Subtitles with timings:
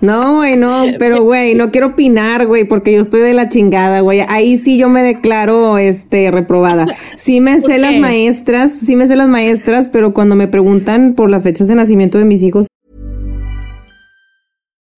[0.00, 4.00] No, güey, no, pero güey, no quiero opinar, güey, porque yo estoy de la chingada,
[4.00, 4.20] güey.
[4.28, 6.86] Ahí sí yo me declaro, este, reprobada.
[7.16, 11.30] Sí me sé las maestras, sí me sé las maestras, pero cuando me preguntan por
[11.30, 12.67] las fechas de nacimiento de mis hijos,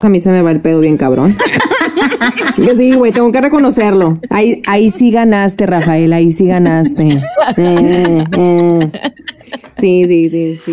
[0.00, 1.36] A mí se me va el pedo bien cabrón.
[2.56, 4.18] Que sí, güey, tengo que reconocerlo.
[4.30, 7.20] Ahí, ahí sí ganaste, Rafael, ahí sí ganaste.
[7.56, 8.90] Eh, eh.
[9.78, 10.72] Sí, sí, sí, sí.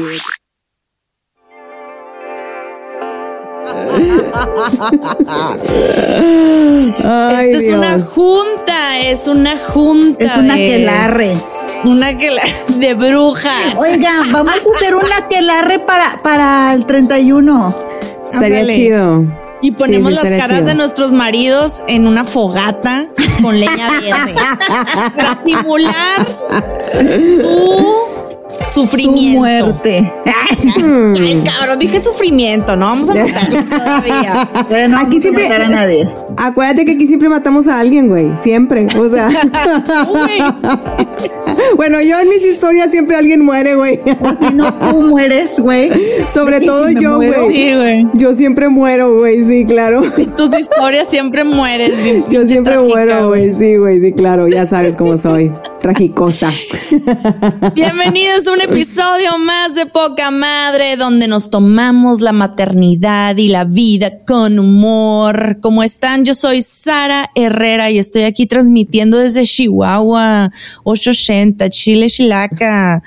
[7.03, 10.25] Ay, Esta es una junta, es una junta.
[10.25, 11.37] Es una de- aquelarre.
[11.83, 12.29] Una que
[12.77, 13.75] de brujas.
[13.75, 17.75] Oigan, vamos a hacer un aquelarre para, para el 31.
[18.33, 18.73] Ándale.
[18.73, 19.23] chido.
[19.63, 20.65] Y ponemos Sí, sí, las caras chido.
[20.67, 23.05] de nuestros maridos en una fogata
[23.41, 24.33] con leña verde.
[25.15, 26.27] para simular
[27.41, 27.85] su
[28.65, 29.39] Su sufrimiento.
[29.39, 30.11] muerte.
[30.25, 34.49] Ay, cabrón, dije sufrimiento, no vamos a matarlos todavía.
[34.69, 36.09] Eh, no Aquí vamos a siempre- matar a nadie.
[36.37, 38.35] Acuérdate que aquí siempre matamos a alguien, güey.
[38.35, 38.87] Siempre.
[38.97, 39.29] O sea.
[41.75, 43.99] bueno, yo en mis historias siempre alguien muere, güey.
[44.21, 45.91] O si no, tú mueres, güey.
[46.27, 47.31] Sobre ¿Y todo si yo, güey.
[47.31, 48.07] Sí.
[48.13, 49.43] Yo siempre muero, güey.
[49.43, 50.01] Sí, claro.
[50.35, 52.01] Tus historias siempre mueres.
[52.03, 53.53] bien Yo siempre trágica, muero, güey.
[53.53, 53.99] Sí, güey.
[54.01, 54.47] Sí, claro.
[54.47, 55.51] Ya sabes cómo soy.
[55.81, 56.51] Tragicosa.
[57.73, 63.63] Bienvenidos a un episodio más de Poca Madre, donde nos tomamos la maternidad y la
[63.63, 65.57] vida con humor.
[65.59, 66.23] ¿Cómo están?
[66.23, 70.51] Yo soy Sara Herrera y estoy aquí transmitiendo desde Chihuahua,
[70.83, 73.01] 880, Chile, Chilaca.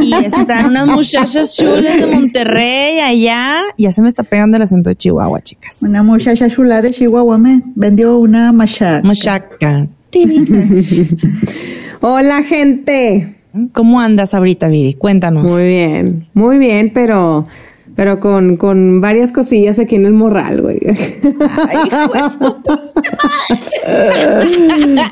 [0.00, 3.58] Y están unas muchachas chulas de Monterrey allá.
[3.78, 5.78] Ya se me está pegando el acento de Chihuahua, chicas.
[5.82, 9.06] Una muchacha chula de Chihuahua me vendió una machaca.
[9.06, 9.86] Machaca.
[12.00, 13.34] Hola, gente.
[13.72, 14.94] ¿Cómo andas ahorita, Viri?
[14.94, 15.50] Cuéntanos.
[15.50, 16.28] Muy bien.
[16.34, 17.46] Muy bien, pero.
[17.94, 20.78] Pero con, con varias cosillas aquí en el morral, güey.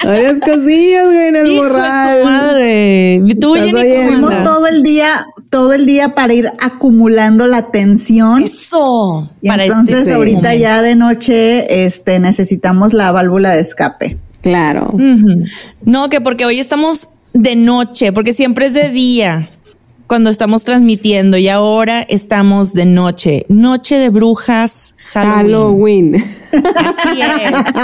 [0.04, 2.24] varias cosillas, güey, en el Hijo de su morral.
[2.24, 3.22] madre.
[3.40, 3.54] Tú,
[4.44, 8.42] todo el día, todo el día para ir acumulando la tensión.
[8.42, 9.30] Eso.
[9.40, 10.60] Y para entonces este ahorita momento.
[10.60, 14.18] ya de noche, este, necesitamos la válvula de escape.
[14.44, 14.94] Claro.
[15.86, 19.48] No, que porque hoy estamos de noche, porque siempre es de día
[20.06, 23.46] cuando estamos transmitiendo y ahora estamos de noche.
[23.48, 26.12] Noche de brujas, Halloween.
[26.12, 26.24] Halloween.
[26.76, 27.74] Así es.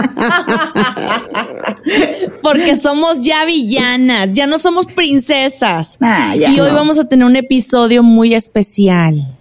[2.43, 5.97] Porque somos ya villanas, ya no somos princesas.
[6.03, 6.75] Ah, y hoy no.
[6.75, 9.35] vamos a tener un episodio muy especial.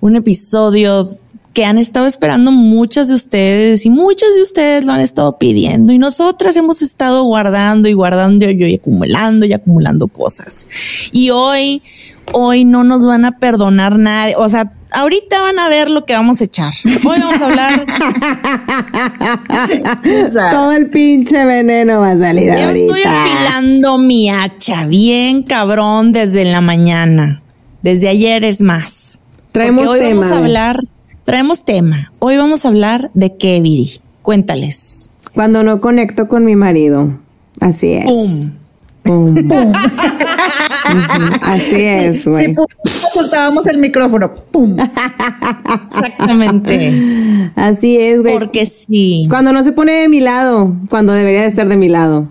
[0.00, 1.06] Un episodio
[1.58, 5.92] que han estado esperando muchas de ustedes y muchas de ustedes lo han estado pidiendo
[5.92, 10.68] y nosotras hemos estado guardando y guardando y acumulando y acumulando cosas.
[11.10, 11.82] Y hoy,
[12.32, 14.36] hoy no nos van a perdonar nadie.
[14.36, 16.72] O sea, ahorita van a ver lo que vamos a echar.
[16.84, 17.84] Hoy vamos a hablar
[20.52, 23.24] Todo el pinche veneno va a salir Yo estoy ahorita.
[23.24, 27.42] afilando mi hacha bien cabrón desde la mañana.
[27.82, 29.18] Desde ayer es más.
[29.50, 30.20] Traemos hoy tema.
[30.20, 30.84] vamos a hablar,
[31.28, 32.10] traemos tema.
[32.20, 34.00] Hoy vamos a hablar de qué, Viri.
[34.22, 35.10] Cuéntales.
[35.34, 37.18] Cuando no conecto con mi marido.
[37.60, 38.06] Así es.
[38.06, 38.54] ¡Pum!
[39.02, 39.36] Pum.
[40.88, 42.54] Ujú, Así es, Sí, güey.
[42.54, 42.64] pum,
[43.12, 44.32] soltábamos el micrófono.
[44.50, 44.74] ¡Pum!
[45.84, 47.50] Exactamente.
[47.56, 48.32] Así es, güey.
[48.38, 49.24] Porque sí.
[49.28, 52.28] Cuando no se pone de mi lado, cuando debería de estar de mi lado.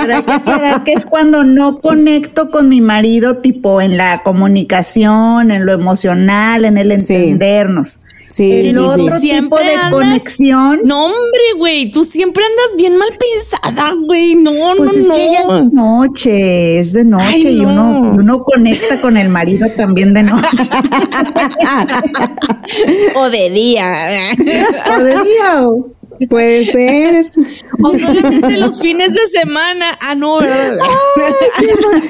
[0.00, 5.64] Pero hay que es cuando no conecto con mi marido, tipo en la comunicación, en
[5.64, 7.14] lo emocional, en el Sí.
[7.14, 7.90] entendernos.
[7.90, 8.76] Sí, sí, sí.
[8.76, 10.80] otro tipo de andas- conexión.
[10.84, 14.34] No, hombre, güey, tú siempre andas bien mal pensada, güey.
[14.34, 15.14] No, Pues no, es no.
[15.14, 17.68] que ya es noche, es de noche Ay, y no.
[17.68, 20.46] uno, uno conecta con el marido también de noche.
[23.14, 23.92] O de día.
[24.98, 25.68] o de día.
[26.28, 27.30] Puede ser.
[27.82, 29.86] o solamente los fines de semana.
[30.00, 30.78] Ah, no, ¿verdad?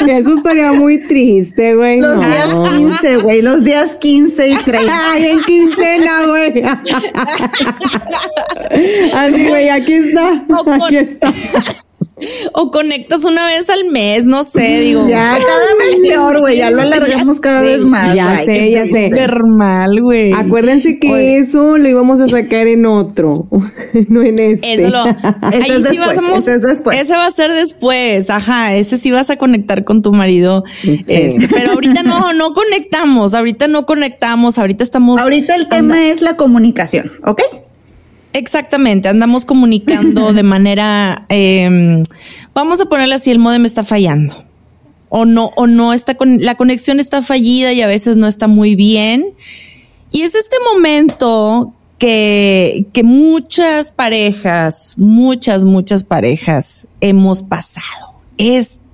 [0.09, 2.01] Eso estaría muy triste, güey.
[2.01, 2.29] Los no.
[2.29, 4.93] días 15, güey, los días 15 y 30.
[5.13, 6.63] Ay, en quincena, güey.
[9.15, 10.45] Así, güey, aquí está.
[10.67, 11.33] Aquí está.
[12.55, 15.07] O conectas una vez al mes, no sé, digo.
[15.07, 18.15] Ya cada vez peor, güey, ya lo alargamos cada vez más.
[18.15, 19.11] Ya sé, ya sé.
[19.47, 20.33] mal, güey.
[20.33, 23.49] Acuérdense que eso lo íbamos a sacar en otro,
[24.09, 24.75] no en este.
[24.75, 25.03] Eso lo.
[25.43, 26.99] Ahí es sí después, vamos- es después.
[26.99, 28.31] Ese va a ser después.
[28.31, 28.75] Ajá.
[28.75, 30.65] Ese sí vas a conectar con tu marido.
[30.85, 33.35] Este, pero ahorita no, no conectamos.
[33.35, 34.59] Ahorita no conectamos.
[34.59, 35.21] Ahorita estamos.
[35.21, 37.43] Ahorita el tema es la comunicación, ¿ok?
[38.37, 42.03] Exactamente, andamos comunicando de manera, em,
[42.53, 44.45] vamos a ponerle así, el modem está fallando.
[45.09, 48.47] O no, o no está con, la conexión está fallida y a veces no está
[48.47, 49.33] muy bien.
[50.13, 58.21] Y es este momento que, que muchas parejas, muchas, muchas parejas hemos pasado.
[58.37, 58.86] Este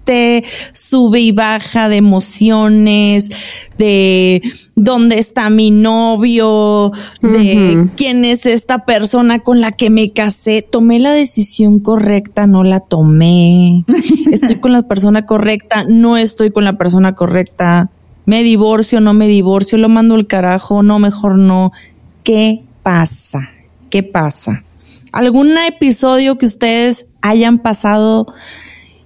[0.73, 3.31] sube y baja de emociones,
[3.79, 4.43] de
[4.75, 10.63] dónde está mi novio, de quién es esta persona con la que me casé.
[10.63, 13.85] Tomé la decisión correcta, no la tomé.
[14.33, 17.91] Estoy con la persona correcta, no estoy con la persona correcta.
[18.25, 21.73] Me divorcio, no me divorcio, lo mando al carajo, no, mejor no.
[22.23, 23.51] ¿Qué pasa?
[23.91, 24.63] ¿Qué pasa?
[25.13, 28.33] ¿Algún episodio que ustedes hayan pasado?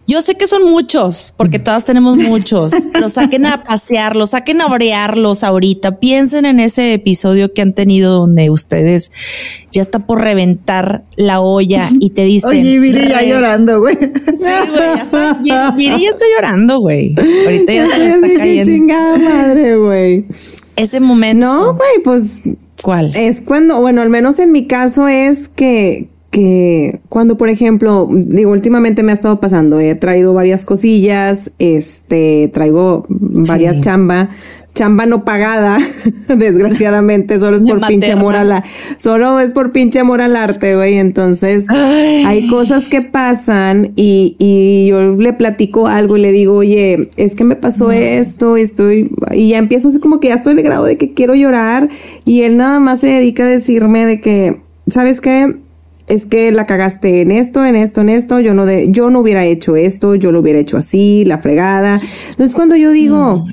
[0.09, 2.73] Yo sé que son muchos, porque todas tenemos muchos.
[3.01, 5.99] Los saquen a pasearlos, saquen a orearlos ahorita.
[5.99, 9.11] Piensen en ese episodio que han tenido donde ustedes
[9.73, 12.51] ya está por reventar la olla y te dicen.
[12.51, 13.97] Oye, Viri ya "Re- llorando, güey.
[13.97, 14.01] Sí,
[14.69, 15.73] güey, ya está.
[15.73, 17.15] Viri ya está llorando, güey.
[17.45, 18.71] Ahorita ya se está cayendo.
[18.71, 20.27] chingada madre, güey.
[20.77, 21.47] Ese momento.
[21.47, 22.43] No, güey, pues
[22.83, 23.11] ¿Cuál?
[23.17, 28.51] es cuando, bueno, al menos en mi caso es que, que cuando, por ejemplo, digo,
[28.51, 33.81] últimamente me ha estado pasando, he traído varias cosillas, este, traigo varias Sí.
[33.81, 34.29] chamba,
[34.75, 35.79] chamba no pagada,
[36.37, 38.63] desgraciadamente, solo es por pinche amor a la,
[38.99, 44.89] solo es por pinche amor al arte, güey, entonces hay cosas que pasan y, y
[44.89, 49.49] yo le platico algo y le digo, oye, es que me pasó esto, estoy, y
[49.49, 51.89] ya empiezo así como que ya estoy en el grado de que quiero llorar
[52.27, 55.65] y él nada más se dedica a decirme de que, ¿sabes qué?
[56.09, 59.21] Es que la cagaste en esto, en esto, en esto, yo no de, yo no
[59.21, 62.01] hubiera hecho esto, yo lo hubiera hecho así, la fregada.
[62.31, 63.45] Entonces cuando yo digo,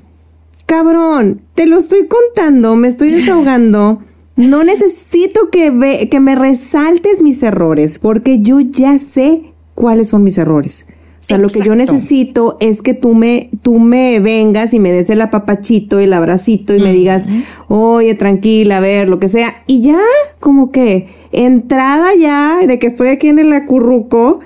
[0.65, 3.99] cabrón, te lo estoy contando, me estoy desahogando.
[4.35, 9.43] No necesito que, ve- que me resaltes mis errores, porque yo ya sé
[9.75, 10.87] cuáles son mis errores.
[11.23, 14.91] O sea, lo que yo necesito es que tú me, tú me vengas y me
[14.91, 17.27] des el apapachito, el abracito y me digas,
[17.69, 19.53] oye, tranquila, a ver, lo que sea.
[19.65, 19.99] Y ya,
[20.41, 24.41] como que entrada ya de que estoy aquí en el acurruco,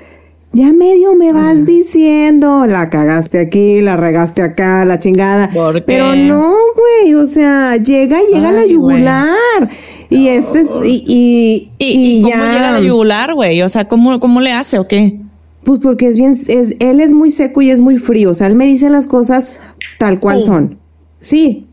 [0.53, 5.49] ya medio me vas diciendo, la cagaste aquí, la regaste acá, la chingada.
[5.49, 5.81] ¿Por qué?
[5.81, 9.67] Pero no, güey, o sea, llega, llega la Ay, yugular.
[10.11, 12.53] Y este, es- y, y, ¿Y, y y cómo ya.
[12.53, 13.63] llega a yugular, güey?
[13.63, 15.19] O sea, ¿cómo, ¿cómo le hace o qué?
[15.67, 18.31] Pues porque es bien, es, él es muy seco y es muy frío.
[18.31, 19.59] O sea, él me dice las cosas
[19.99, 20.79] tal cual son.
[21.19, 21.67] Sí.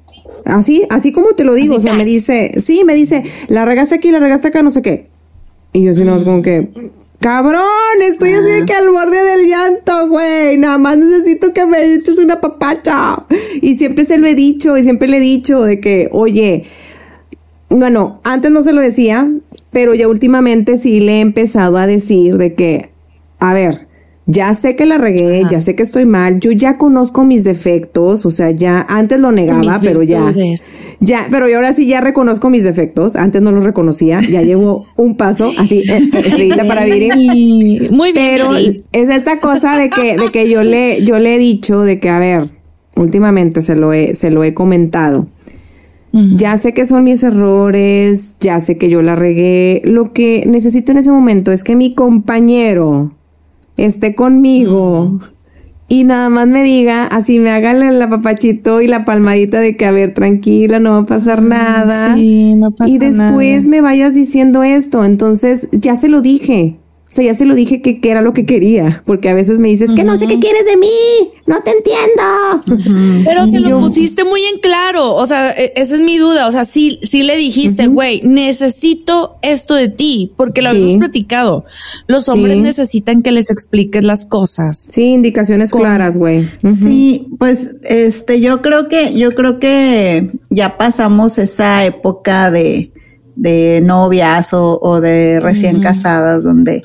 [0.44, 1.76] Así, así como te lo digo.
[1.76, 4.72] Así o sea, me dice, sí, me dice, la regaste aquí, la regaste acá, no
[4.72, 5.06] sé qué.
[5.72, 6.70] Y yo sí, no, es como que,
[7.20, 7.62] cabrón,
[8.02, 10.56] estoy así de que al borde del llanto, güey.
[10.56, 13.24] Nada más necesito que me eches una papacha.
[13.62, 16.64] Y siempre se lo he dicho, y siempre le he dicho de que, oye,
[17.68, 19.30] bueno, antes no se lo decía,
[19.70, 22.90] pero ya últimamente sí le he empezado a decir de que,
[23.38, 23.83] a ver,
[24.26, 28.24] ya sé que la regué, ya sé que estoy mal, yo ya conozco mis defectos,
[28.24, 30.62] o sea, ya antes lo negaba, Mis pero ya, virtudes.
[31.00, 34.86] ya, pero yo ahora sí ya reconozco mis defectos, antes no los reconocía, ya llevo
[34.96, 37.88] un paso, así, eh, estrellita para Viri.
[37.90, 38.26] Muy bien.
[38.34, 38.82] Pero Viri.
[38.92, 42.08] es esta cosa de que, de que yo le, yo le he dicho de que,
[42.08, 42.48] a ver,
[42.96, 45.28] últimamente se lo he, se lo he comentado.
[46.36, 49.82] Ya sé que son mis errores, ya sé que yo la regué.
[49.84, 53.10] Lo que necesito en ese momento es que mi compañero
[53.76, 55.18] esté conmigo
[55.86, 59.84] y nada más me diga, así me haga el apapachito y la palmadita de que,
[59.84, 62.14] a ver, tranquila, no va a pasar nada.
[62.14, 63.70] Sí, no pasa y después nada.
[63.70, 65.04] me vayas diciendo esto.
[65.04, 66.78] Entonces, ya se lo dije.
[67.14, 69.04] O sea, ya se lo dije que, que era lo que quería.
[69.06, 70.88] Porque a veces me dices, que no sé qué quieres de mí.
[71.46, 73.22] No te entiendo.
[73.24, 75.14] Pero se lo pusiste muy en claro.
[75.14, 76.48] O sea, e- esa es mi duda.
[76.48, 80.76] O sea, sí, sí le dijiste, güey, necesito esto de ti, porque lo Sí.
[80.76, 81.64] habíamos platicado.
[82.08, 82.62] Los hombres Sí.
[82.62, 84.88] necesitan que les expliques las cosas.
[84.90, 86.44] Sí, indicaciones claras, güey.
[86.76, 92.90] Sí, pues este, yo creo que, yo creo que ya pasamos esa época de,
[93.36, 96.82] de novias o, o de recién casadas donde,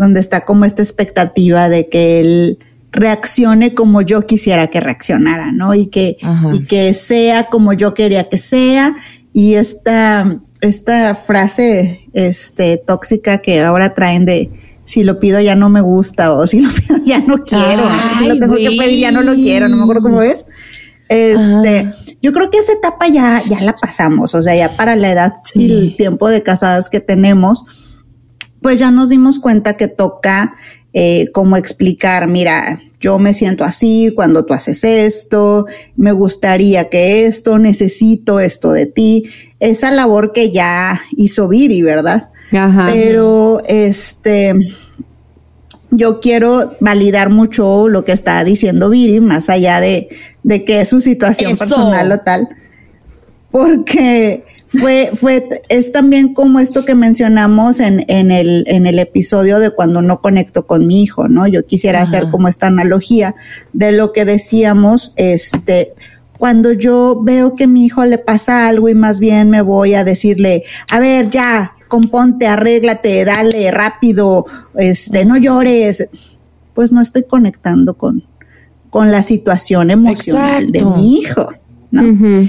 [0.00, 2.58] donde está como esta expectativa de que él
[2.90, 5.74] reaccione como yo quisiera que reaccionara, ¿no?
[5.74, 6.54] Y que, Ajá.
[6.54, 8.96] y que sea como yo quería que sea.
[9.34, 14.50] Y esta, esta frase, este, tóxica que ahora traen de,
[14.86, 17.82] si lo pido ya no me gusta o si lo pido ya no quiero,
[18.18, 20.46] si lo tengo que pedir ya no lo quiero, no me acuerdo cómo es.
[21.10, 21.92] Este,
[22.22, 25.32] yo creo que esa etapa ya, ya la pasamos, o sea, ya para la edad
[25.54, 27.66] y el tiempo de casadas que tenemos,
[28.60, 30.56] pues ya nos dimos cuenta que toca
[30.92, 37.26] eh, como explicar, mira, yo me siento así cuando tú haces esto, me gustaría que
[37.26, 42.28] esto, necesito esto de ti, esa labor que ya hizo Viri, ¿verdad?
[42.52, 42.90] Ajá.
[42.92, 44.54] Pero este,
[45.90, 50.08] yo quiero validar mucho lo que está diciendo Viri, más allá de,
[50.42, 51.60] de que es su situación Eso.
[51.60, 52.48] personal o tal,
[53.50, 54.44] porque
[54.78, 59.70] fue, fue, es también como esto que mencionamos en, en, el, en el episodio de
[59.70, 61.48] cuando no conecto con mi hijo, ¿no?
[61.48, 63.34] Yo quisiera hacer como esta analogía
[63.72, 65.92] de lo que decíamos, este,
[66.38, 69.94] cuando yo veo que a mi hijo le pasa algo y más bien me voy
[69.94, 74.46] a decirle, a ver, ya, componte, arréglate, dale, rápido,
[74.76, 76.08] este, no llores,
[76.74, 78.24] pues no estoy conectando con,
[78.88, 80.90] con la situación emocional Exacto.
[80.90, 81.48] de mi hijo,
[81.90, 82.02] ¿no?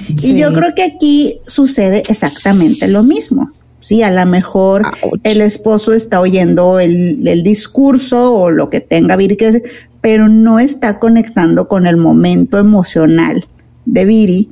[0.07, 3.50] Y yo creo que aquí sucede exactamente lo mismo.
[3.79, 5.19] Sí, a lo mejor Ouch.
[5.24, 9.63] el esposo está oyendo el, el discurso o lo que tenga Viri que decir,
[10.01, 13.48] pero no está conectando con el momento emocional
[13.86, 14.50] de Viri,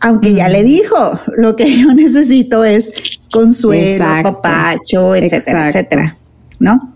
[0.00, 2.92] aunque ya le dijo, lo que yo necesito es
[3.30, 4.40] consuelo, Exacto.
[4.42, 5.78] papacho, etcétera, Exacto.
[5.78, 6.16] etcétera,
[6.58, 6.94] ¿no?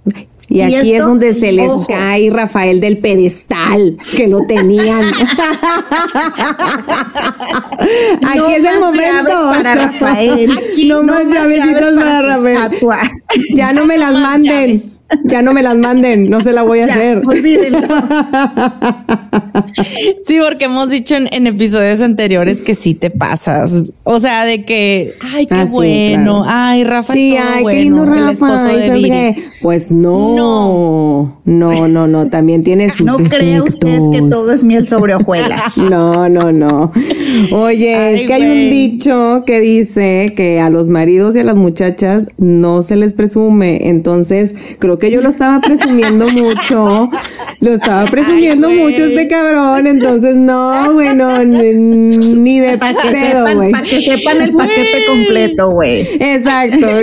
[0.49, 5.05] Y aquí es donde se les ojo, cae Rafael del pedestal, que lo tenían.
[8.27, 9.51] aquí no es el momento.
[9.51, 10.51] para Rafael.
[10.87, 13.11] no, más más llavecitas para, Rafael.
[13.55, 14.77] Ya no me las manden.
[14.79, 14.98] llaves.
[15.25, 16.29] Ya no me las manden.
[16.31, 17.23] No se la voy a Ya, hacer.
[17.27, 17.79] olvídenlo.
[20.25, 23.83] Sí, porque hemos dicho en, en episodios anteriores que sí te pasas.
[24.05, 26.43] O sea, de que, ay, qué Ah, sí, bueno.
[26.43, 26.45] claro.
[26.47, 27.13] Ay, Rafa.
[27.13, 28.67] Sí, todo ay, bueno, qué lindo Rafa.
[28.67, 29.11] de y Viri.
[29.11, 29.37] Fedre.
[29.61, 31.41] Pues no.
[31.45, 32.27] No, no, no.
[32.29, 35.77] También tiene sus No cree usted que todo es miel sobre hojuelas.
[35.89, 36.93] No, no, no.
[37.53, 41.45] Oye, Ay, es que hay un dicho que dice que a los maridos y a
[41.45, 43.89] las muchachas no se les presume.
[43.89, 47.11] Entonces, creo que yo lo estaba presumiendo mucho.
[47.61, 48.81] Lo estaba presumiendo güey.
[48.81, 49.87] mucho este cabrón.
[49.87, 56.07] Entonces, no, bueno, ni, de Para que, sepan, pa' que sepan el paquete completo, güey.
[56.21, 56.89] Exacto.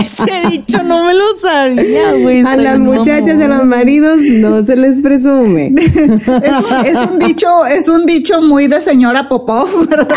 [0.04, 2.42] Ese dicho no me lo sabía, güey.
[2.42, 5.72] A las un muchachas y a los maridos no se les presume.
[5.76, 10.16] Es un, es un dicho, es un dicho muy de señora Popov, ¿verdad?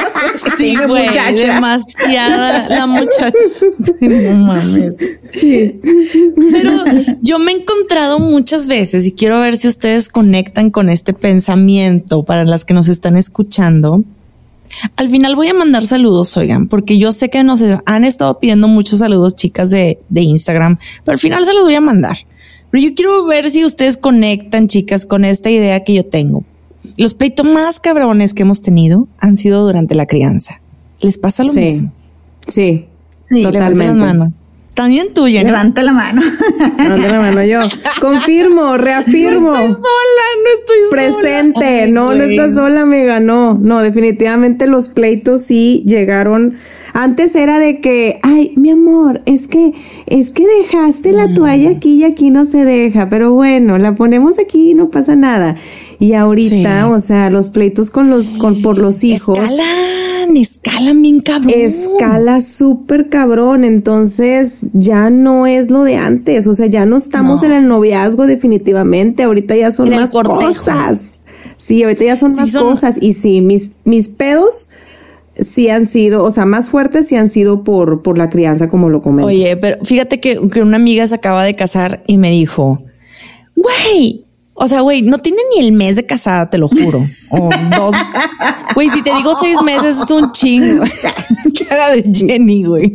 [0.58, 3.34] Sí, güey, demasiada la muchacha.
[3.84, 4.96] Sí, no mames.
[5.84, 6.72] Pero
[7.22, 12.24] yo me he encontrado muchas veces y quiero ver si ustedes conectan con este pensamiento
[12.24, 14.04] para las que nos están escuchando.
[14.96, 18.68] Al final voy a mandar saludos, oigan, porque yo sé que nos han estado pidiendo
[18.68, 22.18] muchos saludos, chicas de, de Instagram, pero al final se los voy a mandar.
[22.72, 26.44] Pero yo quiero ver si ustedes conectan, chicas, con esta idea que yo tengo.
[26.98, 30.60] Los pleitos más cabrones que hemos tenido han sido durante la crianza.
[31.02, 31.60] ¿Les pasa lo Sí.
[31.60, 31.92] mismo?
[32.48, 32.88] Sí,
[33.26, 34.34] Sí, totalmente.
[34.74, 35.46] También tuyo, ¿no?
[35.48, 36.22] Levanta la mano.
[36.80, 37.60] Levanta la mano yo.
[38.02, 39.52] Confirmo, reafirmo.
[39.52, 40.92] No estoy sola, no estoy sola.
[41.22, 43.60] Presente, Ay, no, no estás sola, me ganó.
[43.62, 46.56] No, definitivamente los pleitos sí llegaron.
[46.94, 49.74] Antes era de que, ay, mi amor, es que,
[50.08, 51.34] es que dejaste la Mm.
[51.36, 55.16] toalla aquí y aquí no se deja, pero bueno, la ponemos aquí y no pasa
[55.16, 55.56] nada.
[56.00, 56.92] Y ahorita, Sí.
[56.92, 59.38] o sea, los pleitos con los, con, por los hijos.
[60.24, 61.52] Escalan, escalan bien cabrón.
[61.56, 67.42] Escala súper cabrón, entonces ya no es lo de antes, o sea, ya no estamos
[67.42, 67.48] No.
[67.48, 71.20] en el noviazgo definitivamente, ahorita ya son En más cosas.
[71.58, 74.70] Sí, ahorita ya son Sí, más son- cosas y sí, mis, mis pedos
[75.40, 78.90] sí han sido, o sea, más fuertes sí han sido por, por la crianza, como
[78.90, 79.34] lo comentas.
[79.34, 82.84] Oye, pero fíjate que, que una amiga se acaba de casar y me dijo,
[83.56, 84.23] güey,
[84.56, 87.04] O sea, güey, no tiene ni el mes de casada, te lo juro.
[87.30, 87.96] O dos.
[88.76, 90.84] Güey, si te digo seis meses es un chingo.
[91.74, 92.94] cara de Jenny, güey.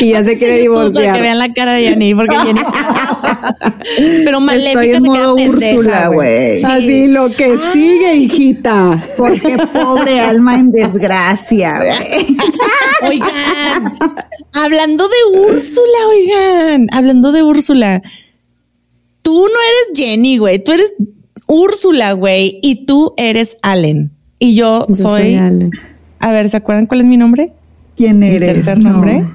[0.00, 1.16] Y ya se quiere Sí, divorciar.
[1.16, 2.60] Que vean la cara de Jenny, porque Jenny.
[4.24, 6.64] Pero maléfica Estoy en se modo Úrsula, güey.
[6.64, 9.02] Así lo que sigue, hijita.
[9.16, 12.36] Porque pobre alma en desgracia, güey.
[13.08, 13.98] Oigan,
[14.52, 18.02] hablando de Úrsula, oigan, hablando de Úrsula,
[19.26, 20.92] tú no eres Jenny, güey, tú eres
[21.48, 24.12] Úrsula, güey, y tú eres Allen.
[24.38, 25.70] Y yo, Yo soy, soy Allen.
[26.20, 27.52] A ver, ¿se acuerdan cuál es mi nombre?
[27.96, 28.52] ¿Quién Mi eres?
[28.54, 28.90] tercer No.
[28.92, 29.26] nombre.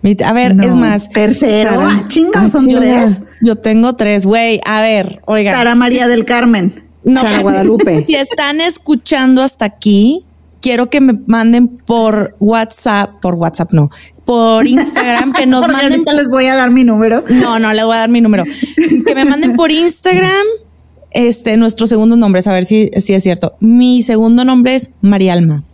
[0.00, 0.62] Mi- a ver, No.
[0.64, 1.08] es más.
[1.10, 1.70] Tercero.
[1.74, 3.20] Sara- Ah, chinga, son yo, tres.
[3.42, 4.60] yo tengo tres, güey.
[4.64, 5.54] A ver, oigan.
[5.54, 6.82] Sara María del Carmen.
[7.04, 8.04] Sara Guadalupe.
[8.06, 10.24] Si están escuchando hasta aquí,
[10.60, 13.90] quiero que me manden por WhatsApp, por WhatsApp no,
[14.24, 15.92] por Instagram, que nos manden.
[15.92, 17.24] ahorita les voy a dar mi número.
[17.28, 18.44] No, no, les voy a dar mi número.
[19.06, 20.46] Que me manden por Instagram
[21.14, 23.54] este, nuestros segundos nombres, a ver si, si es cierto.
[23.60, 25.64] Mi segundo nombre es Marialma.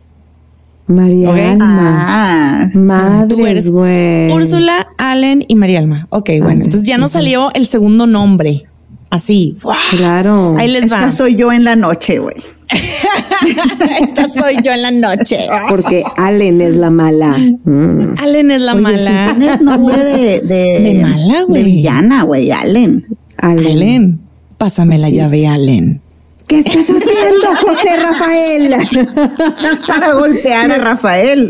[0.87, 1.39] María Ok.
[1.39, 2.07] Alma.
[2.09, 4.33] Ah, Madres, güey.
[4.33, 6.07] Úrsula, Allen y Marialma.
[6.11, 8.65] Ok, bueno, entonces ya nos salió el segundo nombre.
[9.11, 9.55] Así.
[9.59, 9.77] ¡fua!
[9.91, 10.55] Claro.
[10.59, 10.99] Ahí les va.
[10.99, 12.37] esta soy yo en la noche, güey.
[14.01, 15.47] Esta soy yo en la noche.
[15.69, 17.39] Porque Allen es la mala.
[17.39, 18.15] Mm.
[18.23, 19.29] Allen es la Oye, mala.
[19.29, 21.63] sí tienes nombre de, de, De mala, güey.
[21.63, 23.07] De villana, güey, Allen.
[23.39, 23.67] Allen.
[23.67, 24.21] Allen,
[24.59, 26.01] pásame la llave, Allen.
[26.49, 28.75] ¿Qué estás haciendo, José Rafael?
[29.87, 31.47] Para golpear a Rafael.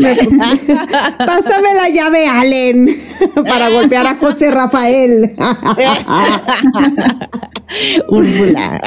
[1.19, 3.01] Pásame la llave, Allen,
[3.45, 5.37] para golpear a José Rafael.
[8.09, 8.81] Úrsula.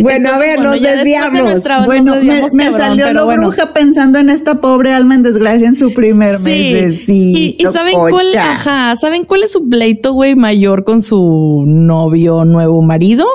[0.00, 1.64] Bueno, a ver, nos de desviamos.
[1.64, 3.42] nos Bueno, me, desviamos, me cabrón, salió bueno.
[3.48, 6.42] bruja pensando en esta pobre alma en desgracia en su primer Sí.
[6.74, 7.38] mesecito.
[7.38, 12.44] Y, y saben cuál, ajá, ¿saben cuál es su pleito, güey, mayor con su novio,
[12.44, 13.26] nuevo marido?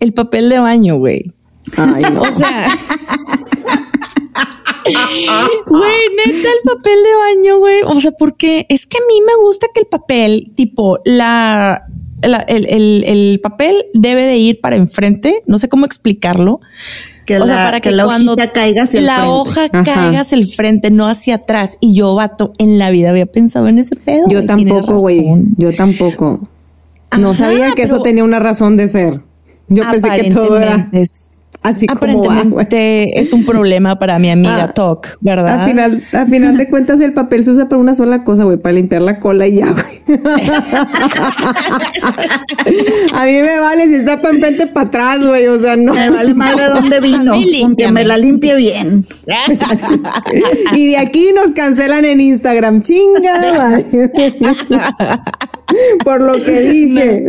[0.00, 1.32] El papel de baño, güey.
[1.76, 2.22] Ay, no.
[2.22, 2.66] O sea.
[5.66, 7.80] Güey, neta, el papel de baño, güey.
[7.86, 11.86] O sea, porque es que a mí me gusta que el papel, tipo, la,
[12.22, 15.42] la- el, el- el papel debe de ir para enfrente.
[15.46, 16.60] No sé cómo explicarlo.
[17.24, 19.64] Que o sea, la- para que que, la cuando hojita caiga hacia el la hoja
[19.64, 19.82] Ajá.
[19.82, 21.78] caiga hacia el frente, no hacia atrás.
[21.80, 24.24] Y yo, vato, en la vida había pensado en ese pedo.
[24.28, 25.24] Yo tampoco, güey.
[25.56, 26.48] Yo tampoco.
[27.18, 29.20] No sabía que eso tenía una razón de ser.
[29.68, 32.38] Yo pensé que todo era Aparentemente es- así como va, güey.
[32.38, 35.60] Aparentemente es un problema para mi amiga Ah, Talk, ¿verdad?
[35.62, 38.56] Al final, al final de cuentas, el papel se usa para una sola cosa, güey,
[38.56, 39.96] para limpiar la cola y ya, güey.
[43.12, 45.46] A mí me vale si está para enfrente, para atrás, güey.
[45.48, 45.94] O sea, no.
[45.94, 47.34] Me vale madre dónde vino.
[47.34, 49.04] A que me la limpie bien.
[50.72, 52.82] Y de aquí nos cancelan en Instagram.
[52.82, 54.10] Chinga, güey.
[56.04, 57.26] Por lo que dije.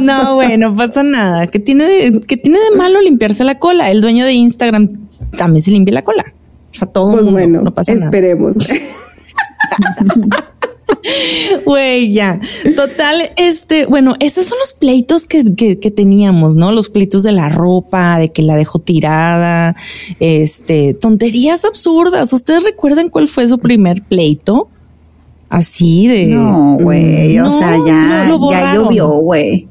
[0.00, 1.46] No, no pasa nada.
[1.46, 3.90] ¿Qué tiene de, qué tiene de malo limpiarse la cola?
[3.90, 6.24] El dueño de Instagram también se limpia la cola.
[6.70, 8.06] O sea, todo Pues mundo, bueno, no pasa nada.
[8.06, 8.56] esperemos.
[11.64, 12.40] Güey, ya.
[12.76, 16.72] Total, este, bueno, esos son los pleitos que, que, que teníamos, ¿no?
[16.72, 19.74] Los pleitos de la ropa, de que la dejó tirada,
[20.18, 22.32] este, tonterías absurdas.
[22.32, 24.68] ¿Ustedes recuerdan cuál fue su primer pleito?
[25.50, 26.28] Así de.
[26.28, 27.38] No, güey.
[27.40, 29.68] O sea, ya, ya llovió, güey.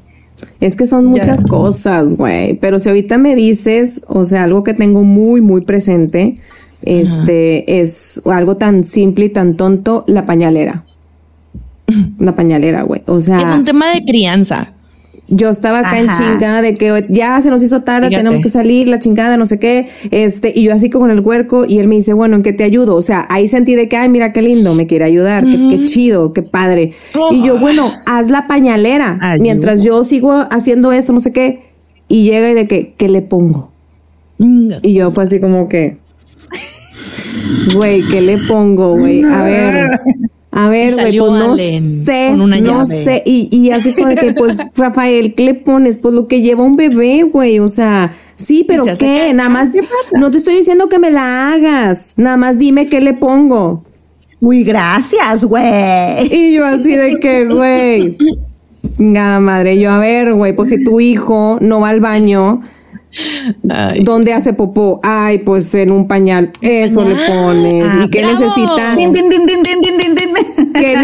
[0.60, 2.54] Es que son muchas cosas, güey.
[2.54, 6.34] Pero si ahorita me dices, o sea, algo que tengo muy, muy presente,
[6.82, 10.84] este, es algo tan simple y tan tonto, la pañalera.
[12.18, 13.02] La pañalera, güey.
[13.06, 14.74] O sea, Es un tema de crianza.
[15.30, 18.24] Yo estaba acá en chingada de que ya se nos hizo tarde, Fíjate.
[18.24, 19.88] tenemos que salir, la chingada, no sé qué.
[20.10, 22.64] Este, y yo así con el huerco, y él me dice, bueno, ¿en qué te
[22.64, 22.96] ayudo?
[22.96, 25.82] O sea, ahí sentí de que, ay, mira qué lindo, me quiere ayudar, qué, qué
[25.84, 26.92] chido, qué padre.
[27.30, 29.18] Y yo, bueno, haz la pañalera.
[29.40, 31.70] Mientras yo sigo haciendo esto, no sé qué.
[32.08, 33.70] Y llega y de que, ¿qué le pongo?
[34.38, 35.98] Y yo fue así como que,
[37.74, 39.22] güey, ¿qué le pongo, güey?
[39.22, 40.00] A ver,
[40.52, 42.86] a ver, güey, pues no Allen sé, no llave.
[42.86, 43.22] sé.
[43.24, 45.98] Y, y así como de que, pues, Rafael, ¿qué le pones?
[45.98, 49.32] Pues lo que lleva un bebé, güey, o sea, sí, pero ¿qué?
[49.32, 50.18] Nada más, ¿Qué pasa?
[50.18, 53.84] no te estoy diciendo que me la hagas, nada más dime qué le pongo.
[54.40, 55.64] Uy, gracias, güey.
[56.32, 58.16] Y yo así de que, güey,
[58.98, 62.62] nada madre, yo, a ver, güey, pues si tu hijo no va al baño,
[63.68, 64.04] Ay.
[64.04, 65.00] ¿Dónde hace popó?
[65.02, 66.52] Ay, pues en un pañal.
[66.60, 67.92] Eso le pones.
[68.04, 68.38] ¿Y qué bravo.
[68.38, 68.94] necesita?
[68.96, 69.98] Din, din, din,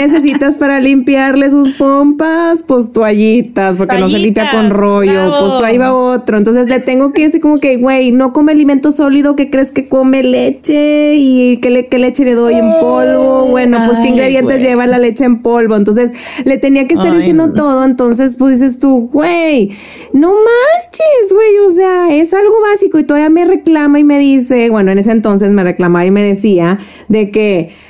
[0.07, 2.63] necesitas para limpiarle sus pompas?
[2.63, 5.33] Pues toallitas, porque no se limpia con rollo.
[5.41, 6.39] Pues ahí va otro.
[6.39, 9.89] Entonces le tengo que decir como que, güey, no come alimento sólido, que crees que
[9.89, 13.49] come leche y que, le, leche le doy en polvo.
[13.49, 15.77] Bueno, pues qué ingredientes lleva la leche en polvo.
[15.77, 16.13] Entonces
[16.45, 17.85] le tenía que estar diciendo todo.
[17.85, 19.73] Entonces, pues dices tú, güey,
[20.13, 21.59] no manches, güey.
[21.67, 25.11] O sea, es algo básico y todavía me reclama y me dice, bueno, en ese
[25.11, 27.86] entonces me reclamaba y me decía de que,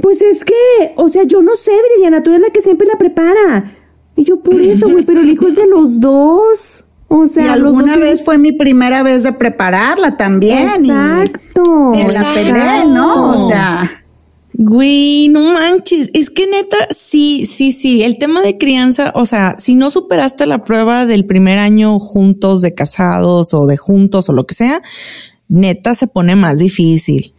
[0.00, 0.54] pues es que,
[0.96, 3.74] o sea, yo no sé, Viridiana, tú eres la que siempre la prepara.
[4.16, 6.84] Y yo, por eso, güey, pero el hijo es de los dos.
[7.08, 10.68] O sea, alguna vez fue mi primera vez de prepararla también.
[10.68, 11.92] Exacto.
[11.94, 13.46] Y la pelea, ¿no?
[13.46, 14.02] O sea.
[14.52, 16.10] Güey, no manches.
[16.14, 18.02] Es que neta, sí, sí, sí.
[18.02, 22.60] El tema de crianza, o sea, si no superaste la prueba del primer año juntos,
[22.60, 24.82] de casados o de juntos o lo que sea,
[25.48, 27.34] neta se pone más difícil.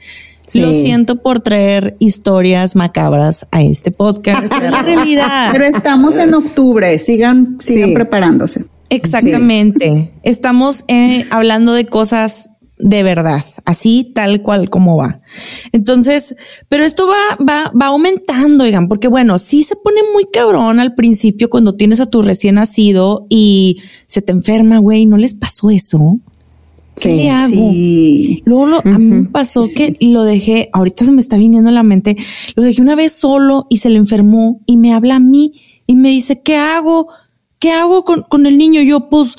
[0.54, 5.50] Lo siento por traer historias macabras a este podcast, pero la realidad.
[5.52, 8.66] Pero estamos en octubre, sigan, sigan preparándose.
[8.90, 10.12] Exactamente.
[10.24, 15.22] Estamos eh, hablando de cosas de verdad, así tal cual como va.
[15.74, 16.36] Entonces,
[16.70, 20.96] pero esto va, va, va aumentando, oigan, porque bueno, sí se pone muy cabrón al
[20.96, 25.70] principio cuando tienes a tu recién nacido y se te enferma, güey, ¿no les pasó
[25.70, 26.20] eso?
[27.02, 27.72] ¿Qué le hago?
[28.46, 31.84] Luego a mí me pasó que lo dejé, ahorita se me está viniendo a la
[31.84, 32.18] mente,
[32.56, 35.54] lo dejé una vez solo y se le enfermó y me habla a mí
[35.88, 37.08] y me dice, ¿qué hago?
[37.60, 38.82] ¿Qué hago con, con el niño?
[38.82, 39.36] Yo, pues,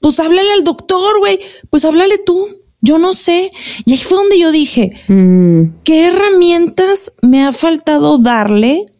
[0.00, 2.46] pues háblale al doctor, güey, pues háblale tú.
[2.80, 3.50] Yo no sé.
[3.86, 5.80] Y ahí fue donde yo dije, mm.
[5.84, 8.92] ¿qué herramientas me ha faltado darle?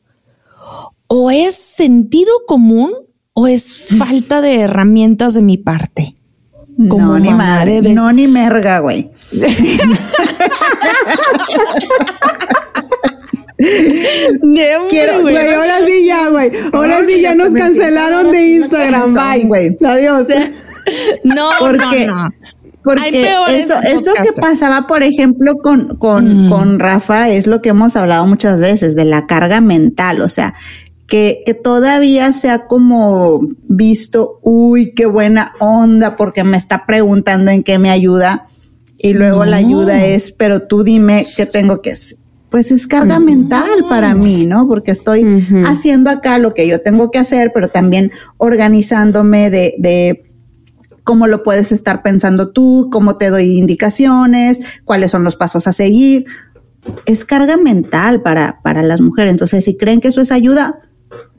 [1.07, 2.93] ¿O es sentido común
[3.35, 6.17] o es falta de herramientas de mi parte?
[6.89, 9.11] Como no, ni madre, no ni merga, güey.
[14.91, 16.51] Quiero, güey, ahora sí ya, güey.
[16.73, 19.15] Ahora sí ya nos cancelaron de Instagram.
[19.15, 19.77] Bye, güey.
[19.85, 20.27] Adiós.
[21.25, 22.29] No, porque, no,
[22.83, 26.51] Porque eso, eso que pasaba, por ejemplo, con, con, mm.
[26.51, 30.21] con Rafa, es lo que hemos hablado muchas veces, de la carga mental.
[30.21, 30.55] O sea,
[31.07, 37.63] que, que todavía sea como visto, uy, qué buena onda, porque me está preguntando en
[37.63, 38.49] qué me ayuda.
[38.99, 42.19] Y luego la ayuda es, pero tú dime qué tengo que hacer.
[42.49, 44.69] Pues es carga mental para mí, ¿no?
[44.69, 50.31] Porque estoy haciendo acá lo que yo tengo que hacer, pero también organizándome de, de
[51.03, 55.73] cómo lo puedes estar pensando tú, cómo te doy indicaciones, cuáles son los pasos a
[55.73, 56.27] seguir.
[57.07, 59.33] Es carga mental para, para las mujeres.
[59.33, 60.84] Entonces, si creen que eso es ayuda,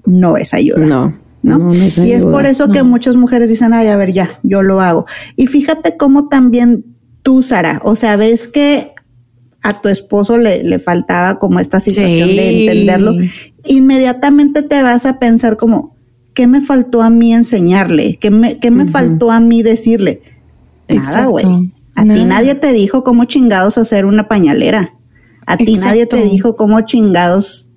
[0.06, 0.86] no es ayuda.
[0.86, 1.14] No.
[1.44, 1.74] ¿no?
[1.76, 5.06] y es por eso que muchas mujeres dicen, ay, a ver, ya, yo lo hago.
[5.36, 6.86] Y fíjate cómo también
[7.22, 8.94] tú, Sara, o sea, ves que
[9.62, 13.14] a tu esposo le, le faltaba como esta situación de entenderlo,
[13.66, 15.96] inmediatamente te vas a pensar como,
[16.36, 18.18] ¿qué me faltó a mí enseñarle?
[18.20, 20.22] ¿Qué me, qué me faltó a mí decirle?
[20.88, 21.74] Nada, güey.
[21.96, 24.94] A ti nadie te dijo cómo chingados hacer una pañalera.
[25.48, 27.70] A ti nadie te dijo cómo chingados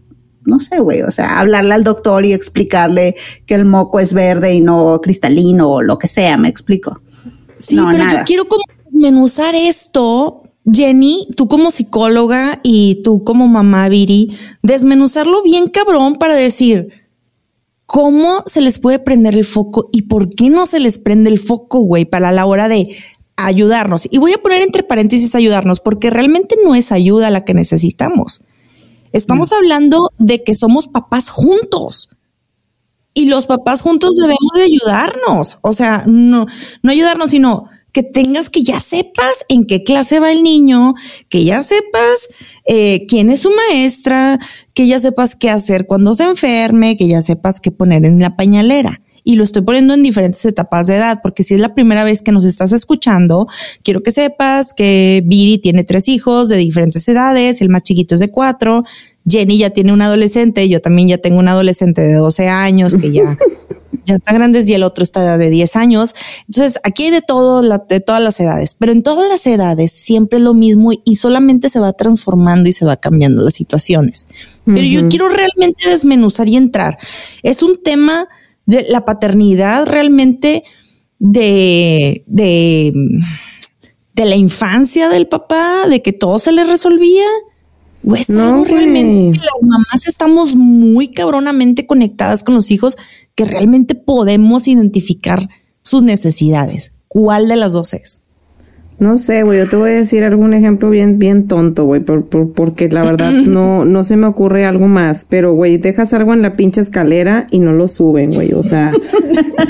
[0.48, 3.14] no sé, güey, o sea, hablarle al doctor y explicarle
[3.46, 7.00] que el moco es verde y no cristalino o lo que sea, me explico.
[7.58, 13.88] Sí, pero yo quiero como desmenuzar esto, Jenny, tú como psicóloga y tú como mamá
[13.88, 16.88] Viri, desmenuzarlo bien cabrón para decir
[17.86, 21.38] cómo se les puede prender el foco y por qué no se les prende el
[21.38, 22.96] foco, güey, para la hora de
[23.36, 24.08] ayudarnos.
[24.10, 28.42] Y voy a poner entre paréntesis ayudarnos porque realmente no es ayuda la que necesitamos.
[29.12, 32.10] Estamos hablando de que somos papás juntos.
[33.14, 35.58] Y los papás juntos debemos de ayudarnos.
[35.62, 36.46] O sea, no,
[36.82, 40.94] no ayudarnos, sino que tengas que ya sepas en qué clase va el niño,
[41.28, 42.28] que ya sepas
[42.66, 44.38] eh, quién es su maestra,
[44.74, 48.36] que ya sepas qué hacer cuando se enferme, que ya sepas qué poner en la
[48.36, 52.02] pañalera y lo estoy poniendo en diferentes etapas de edad, porque si es la primera
[52.02, 53.46] vez que nos estás escuchando,
[53.82, 58.20] quiero que sepas que Viri tiene tres hijos de diferentes edades, el más chiquito es
[58.20, 58.84] de cuatro,
[59.28, 63.12] Jenny ya tiene un adolescente, yo también ya tengo un adolescente de 12 años que
[63.12, 63.36] ya,
[64.06, 66.14] ya está grandes y el otro está de 10 años.
[66.46, 70.38] Entonces, aquí hay de todo, de todas las edades, pero en todas las edades siempre
[70.38, 74.26] es lo mismo y solamente se va transformando y se va cambiando las situaciones.
[74.64, 76.96] Pero yo quiero realmente desmenuzar y entrar.
[77.42, 78.26] Es un tema
[78.68, 80.62] de la paternidad realmente
[81.18, 82.92] de, de,
[84.14, 87.24] de la infancia del papá, de que todo se le resolvía.
[88.04, 92.98] Pues no, realmente las mamás estamos muy cabronamente conectadas con los hijos
[93.34, 95.48] que realmente podemos identificar
[95.80, 96.98] sus necesidades.
[97.08, 98.24] ¿Cuál de las dos es?
[98.98, 102.26] No sé, güey, yo te voy a decir algún ejemplo bien, bien tonto, güey, por,
[102.26, 105.24] por, porque la verdad no, no se me ocurre algo más.
[105.28, 108.52] Pero, güey, dejas algo en la pinche escalera y no lo suben, güey.
[108.54, 108.92] O sea,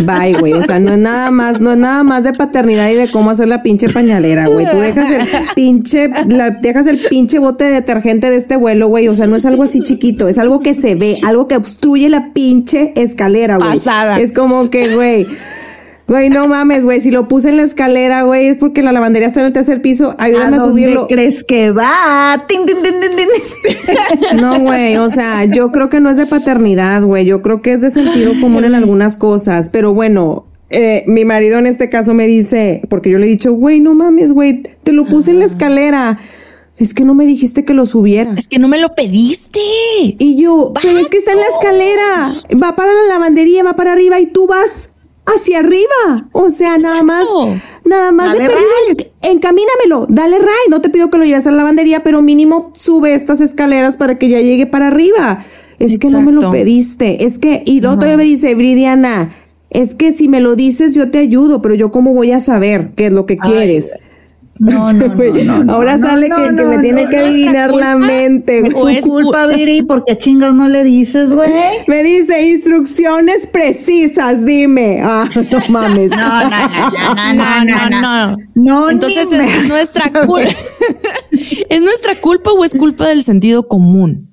[0.07, 0.55] bye, güey.
[0.55, 3.31] O sea, no es nada más, no es nada más de paternidad y de cómo
[3.31, 4.71] hacer la pinche pañalera, güey.
[4.71, 5.23] Tú dejas el
[5.55, 9.09] pinche, la, dejas el pinche bote de detergente de este vuelo, güey.
[9.09, 12.09] O sea, no es algo así chiquito, es algo que se ve, algo que obstruye
[12.09, 13.75] la pinche escalera, güey.
[13.75, 14.17] Pasada.
[14.17, 15.27] Es como que, güey.
[16.09, 17.01] Güey, no mames, güey.
[17.01, 19.83] Si lo puse en la escalera, güey, es porque la lavandería está en el tercer
[19.83, 20.15] piso.
[20.19, 21.07] Ayúdame a, ¿A subirlo.
[21.07, 22.45] crees que va?
[22.49, 24.41] Tin, tin, tin, tin, tin.
[24.41, 27.27] No, güey, o sea, yo creo que no es de paternidad, güey.
[27.27, 29.69] Yo creo que es de sentido común en algunas cosas.
[29.69, 33.53] Pero bueno, eh, mi marido en este caso me dice, porque yo le he dicho,
[33.53, 36.19] güey, no mames, güey, te lo puse en la escalera.
[36.79, 38.33] Es que no me dijiste que lo subiera.
[38.35, 39.61] Es que no me lo pediste.
[40.19, 42.35] Y yo, pero es que está en la escalera.
[42.63, 44.95] Va para la lavandería, va para arriba y tú vas
[45.35, 46.29] hacia arriba.
[46.33, 47.27] O sea, nada más,
[47.85, 50.71] nada más Dale de perdido, encamínamelo, dale ride.
[50.71, 54.19] No te pido que lo lleves a la lavandería, pero mínimo sube estas escaleras para
[54.19, 55.45] que ya llegue para arriba.
[55.79, 57.25] Es que no me lo pediste.
[57.25, 59.33] Es que, y luego todavía me dice, Bridiana,
[59.71, 62.93] es que si me lo dices yo te ayudo, pero yo cómo voy a saber
[62.97, 63.95] qué es lo que quieres.
[64.59, 68.71] No, no, no, Ahora sale que, me tiene que adivinar la mente.
[68.75, 71.51] O es culpa, cu- Viri, porque chingados no le dices, güey.
[71.87, 75.01] Me dice instrucciones precisas, dime.
[75.03, 76.11] Ah, no mames.
[76.11, 78.01] No, no, no, no, no, no, no.
[78.01, 78.37] no.
[78.55, 80.49] No, Entonces es nuestra culpa.
[81.71, 84.28] ¿Es nuestra culpa o es culpa del sentido común?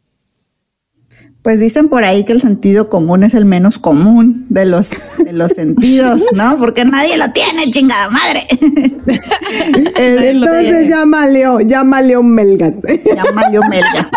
[1.45, 4.89] Pues dicen por ahí que el sentido común es el menos común de los,
[5.23, 6.57] de los sentidos, ¿no?
[6.57, 8.47] Porque nadie lo tiene, chingada madre.
[9.95, 12.73] Entonces llámale, llámale un melgas.
[13.15, 14.09] Llámale Melga.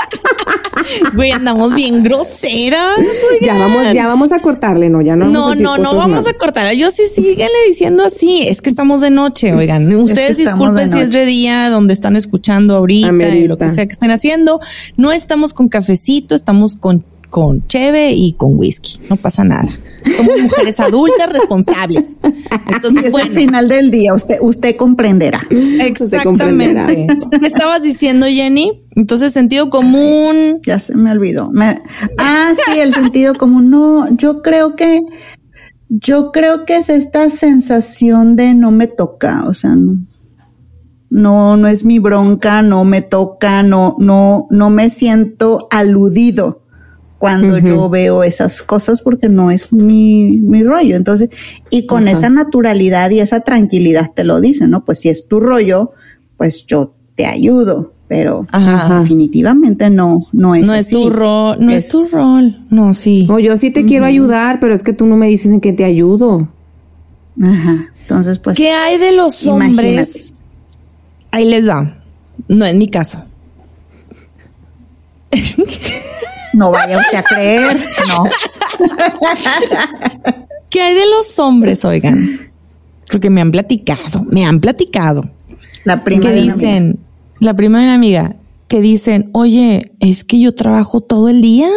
[1.13, 2.97] Güey, andamos bien groseras.
[3.43, 6.25] ya vamos, ya vamos a cortarle, no, ya no vamos a No, no, no vamos
[6.25, 6.35] más.
[6.35, 6.73] a cortar.
[6.73, 8.49] Yo sí síguenle diciendo así.
[8.49, 9.95] Es que estamos de noche, oigan.
[9.95, 13.85] Ustedes de disculpen si es de día donde están escuchando ahorita y lo que sea
[13.85, 14.61] que estén haciendo.
[14.97, 18.99] No estamos con cafecito, estamos con, con cheve y con whisky.
[19.11, 19.69] No pasa nada.
[20.17, 22.19] Somos mujeres adultas responsables.
[22.73, 23.31] Entonces, Es bueno.
[23.31, 25.47] el final del día, usted, usted comprenderá.
[25.51, 27.07] Exactamente.
[27.41, 28.85] ¿Qué estabas diciendo, Jenny?
[28.97, 30.61] Entonces, sentido común.
[30.67, 31.51] Ya se me olvidó.
[31.51, 31.81] Me-
[32.19, 33.71] ah, sí, el sentido común.
[33.71, 35.03] No, yo creo que,
[35.89, 39.97] yo creo que es esta sensación de no me toca, o sea, no,
[41.11, 46.63] no, no es mi bronca, no me toca, no, no, no me siento aludido
[47.19, 50.95] cuando yo veo esas cosas porque no es mi, mi rollo.
[50.95, 51.31] Entonces,
[51.71, 54.85] y con esa naturalidad y esa tranquilidad te lo dicen, ¿no?
[54.85, 55.93] Pues si es tu rollo,
[56.37, 59.01] pues yo te ayudo, pero Ajá.
[59.01, 62.65] definitivamente no, no es No es tu rol, no es, tu rol.
[62.71, 63.27] No, sí.
[63.29, 65.73] No, yo sí te quiero ayudar, pero es que tú no me dices en qué
[65.73, 66.49] te ayudo.
[67.43, 67.87] Ajá.
[68.03, 68.57] Entonces, pues.
[68.57, 69.89] ¿Qué hay de los Imagínate.
[69.89, 70.33] hombres?
[71.33, 71.99] Ahí les va.
[72.47, 73.25] No es mi caso.
[76.59, 78.25] No vaya usted a creer, no.
[80.71, 82.51] ¿Qué hay de los hombres, oigan?
[83.09, 85.23] Porque me han platicado, me han platicado.
[85.85, 86.55] La prima que de una amiga.
[86.57, 86.99] dicen,
[87.39, 88.35] la prima de una amiga,
[88.67, 91.71] que dicen, oye, es que yo trabajo todo el día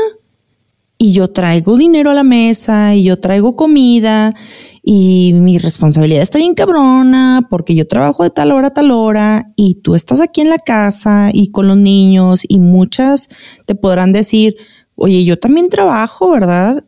[1.04, 4.36] y yo traigo dinero a la mesa y yo traigo comida
[4.84, 9.52] y mi responsabilidad está bien cabrona porque yo trabajo de tal hora a tal hora
[9.56, 13.30] y tú estás aquí en la casa y con los niños y muchas
[13.66, 14.58] te podrán decir,
[14.94, 16.84] oye, yo también trabajo, ¿verdad?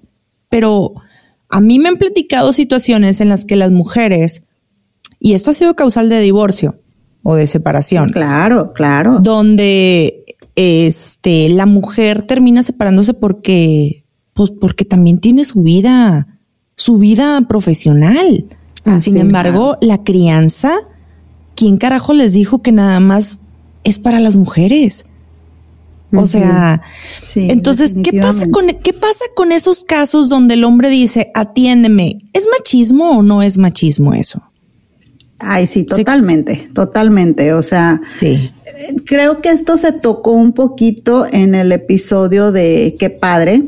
[0.47, 0.93] Pero
[1.49, 4.47] a mí me han platicado situaciones en las que las mujeres,
[5.19, 6.80] y esto ha sido causal de divorcio
[7.23, 9.21] o de separación, Claro, claro.
[9.23, 10.23] donde
[10.56, 14.02] este la mujer termina separándose porque
[14.33, 16.27] pues porque también tiene su vida
[16.75, 18.45] su vida profesional.
[18.85, 20.73] Ah, Sin sí, embargo, la crianza,
[21.55, 23.39] ¿quién carajo les dijo que nada más
[23.83, 25.05] es para las mujeres?
[26.15, 26.81] O sea,
[27.19, 28.79] Sí, entonces, ¿qué pasa con definitivamente.
[28.83, 32.19] qué pasa con esos casos donde el hombre dice, "Atiéndeme"?
[32.33, 34.43] ¿Es machismo o no es machismo eso?
[35.39, 37.53] Ay, sí, totalmente, totalmente.
[37.53, 38.51] O sea, Sí.
[39.05, 43.63] creo que esto se tocó un poquito en el episodio de Qué padre,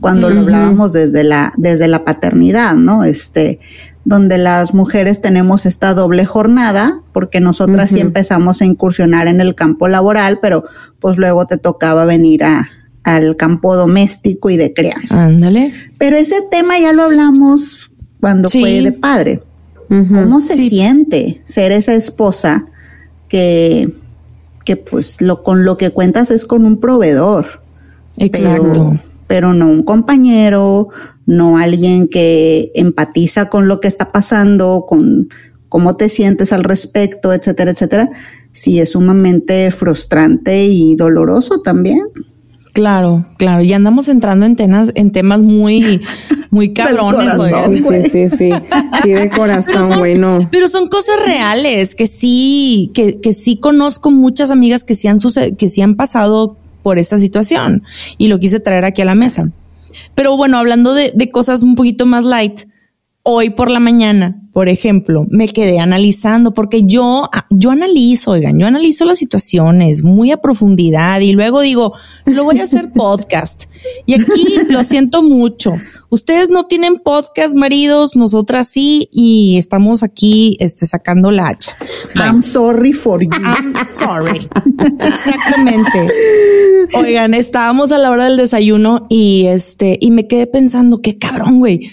[0.00, 3.04] cuando lo hablábamos desde la, desde la paternidad, ¿no?
[3.04, 3.58] Este,
[4.04, 9.54] donde las mujeres tenemos esta doble jornada, porque nosotras sí empezamos a incursionar en el
[9.54, 10.64] campo laboral, pero
[11.00, 12.68] pues luego te tocaba venir a,
[13.04, 15.24] al campo doméstico y de crianza.
[15.24, 15.74] Ándale.
[15.98, 18.60] Pero ese tema ya lo hablamos cuando Sí.
[18.60, 19.42] fue de padre.
[19.88, 20.68] ¿Cómo se Sí.
[20.68, 22.66] siente ser esa esposa
[23.28, 23.94] que,
[24.64, 27.62] que pues lo con lo que cuentas es con un proveedor?
[28.18, 28.72] Exacto.
[28.72, 30.88] Pero, pero no un compañero,
[31.26, 35.28] no alguien que empatiza con lo que está pasando, con,
[35.68, 38.10] cómo te sientes al respecto, etcétera, etcétera,
[38.50, 42.02] sí es sumamente frustrante y doloroso también.
[42.72, 43.62] Claro, claro.
[43.62, 46.00] Y andamos entrando en temas, en temas muy,
[46.50, 47.28] muy cabrones.
[47.66, 48.52] sí, sí, sí, sí.
[49.02, 50.48] Sí, de corazón, güey, no.
[50.50, 55.18] Pero son cosas reales que sí, que, que sí conozco muchas amigas que sí han
[55.58, 57.82] que sí han pasado por esta situación
[58.16, 59.50] y lo quise traer aquí a la mesa.
[60.14, 62.62] Pero bueno, hablando de, de cosas un poquito más light,
[63.30, 68.58] hoy por la mañana, por ejemplo, me quedé analizando porque yo, ah, yo analizo, oigan,
[68.58, 71.92] yo analizo las situaciones muy a profundidad y luego digo,
[72.24, 73.64] lo voy a hacer podcast.
[74.06, 75.74] Y aquí lo siento mucho.
[76.08, 81.76] Ustedes no tienen podcast, maridos, nosotras sí, y estamos aquí este, sacando la hacha.
[82.16, 83.30] I'm sorry for you.
[83.30, 84.48] I'm sorry.
[85.00, 86.08] Exactamente.
[86.94, 91.58] Oigan, estábamos a la hora del desayuno y este, y me quedé pensando, qué cabrón,
[91.58, 91.92] güey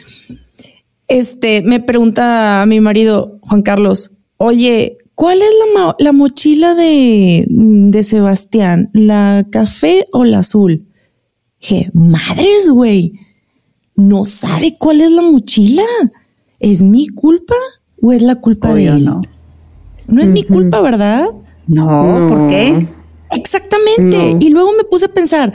[1.07, 7.45] este, me pregunta a mi marido, Juan Carlos, oye, ¿cuál es la, la mochila de,
[7.47, 8.89] de Sebastián?
[8.93, 10.87] ¿La café o la azul?
[11.59, 13.13] Dije, madres, güey,
[13.95, 15.83] no sabe cuál es la mochila.
[16.59, 17.55] ¿Es mi culpa
[18.01, 19.05] o es la culpa de él?
[19.05, 19.21] No,
[20.07, 21.29] no es mi culpa, ¿verdad?
[21.67, 22.87] No, ¿por qué?
[23.31, 24.37] Exactamente.
[24.39, 25.53] Y luego me puse a pensar,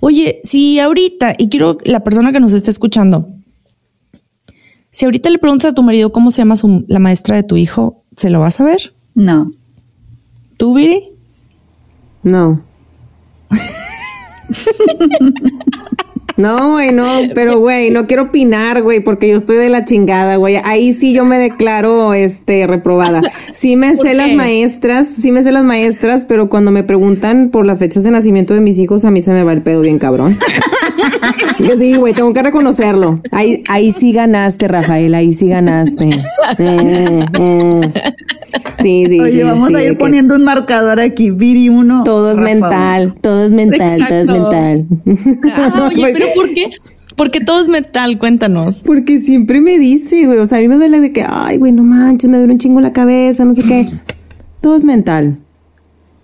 [0.00, 3.28] oye, si ahorita, y quiero la persona que nos esté escuchando,
[4.90, 6.54] si ahorita le preguntas a tu marido cómo se llama
[6.88, 8.94] la maestra de tu hijo, ¿se lo vas a ver?
[9.14, 9.50] No.
[10.58, 11.12] ¿Tú, Viri?
[12.22, 12.62] No.
[16.40, 20.36] No, güey, no, pero güey, no quiero opinar, güey, porque yo estoy de la chingada,
[20.36, 20.56] güey.
[20.64, 23.20] Ahí sí yo me declaro, este, reprobada.
[23.52, 27.66] Sí me sé las maestras, sí me sé las maestras, pero cuando me preguntan por
[27.66, 29.98] las fechas de nacimiento de mis hijos, a mí se me va el pedo bien
[29.98, 30.38] cabrón.
[31.78, 33.20] sí, güey, tengo que reconocerlo.
[33.32, 36.10] Ahí, ahí sí ganaste, Rafael, ahí sí ganaste.
[36.58, 37.92] Eh, eh.
[38.82, 39.20] Sí, sí.
[39.20, 42.02] Oye, vamos a ir poniendo un marcador aquí, Viri uno.
[42.04, 44.86] Todo es mental, todo es mental, todo es mental.
[45.52, 46.70] Ah, oye, pero ¿por qué?
[47.16, 48.82] Porque todo es metal, cuéntanos.
[48.84, 51.72] Porque siempre me dice, güey, o sea, a mí me duele de que, ay, güey,
[51.72, 53.86] no manches, me duele un chingo la cabeza, no sé qué.
[54.60, 55.36] Todo es mental.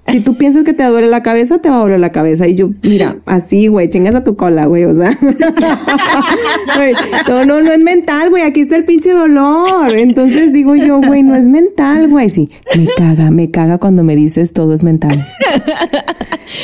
[0.09, 2.47] Si tú piensas que te duele la cabeza, te va a doler la cabeza.
[2.47, 5.19] Y yo, mira, así, güey, chingas a tu cola, güey, o sea.
[7.29, 9.92] no, no, no es mental, güey, aquí está el pinche dolor.
[9.95, 12.31] Entonces digo yo, güey, no es mental, güey.
[12.31, 15.27] Sí, me caga, me caga cuando me dices todo es mental.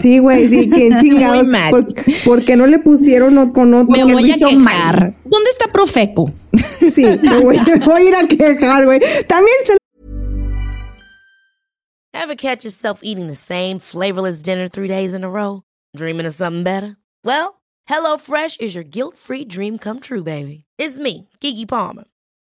[0.00, 1.48] Sí, güey, sí, quién chingados.
[2.24, 3.92] Por, qué no le pusieron con otro?
[3.92, 5.14] Me voy a quejar.
[5.24, 6.30] ¿Dónde está Profeco?
[6.90, 9.00] Sí, me voy, a ir a quejar, güey.
[9.28, 9.76] También se
[12.14, 15.62] Ever catch yourself eating the same flavorless dinner three days in a row?
[15.94, 16.96] Dreaming of something better?
[17.22, 20.64] Well, HelloFresh is your guilt-free dream come true, baby.
[20.78, 22.04] It's me, Kiki Palmer.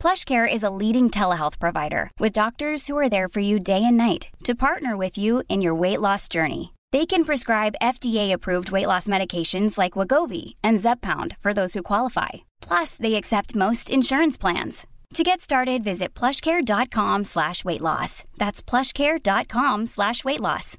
[0.00, 3.96] PlushCare is a leading telehealth provider with doctors who are there for you day and
[3.96, 6.72] night to partner with you in your weight loss journey.
[6.92, 12.28] They can prescribe FDA-approved weight loss medications like Wagovi and Zepbound for those who qualify.
[12.62, 14.86] Plus, they accept most insurance plans.
[15.14, 18.24] To get started, visit plushcare.com slash weight loss.
[18.36, 20.76] That's plushcare.com slash weight loss.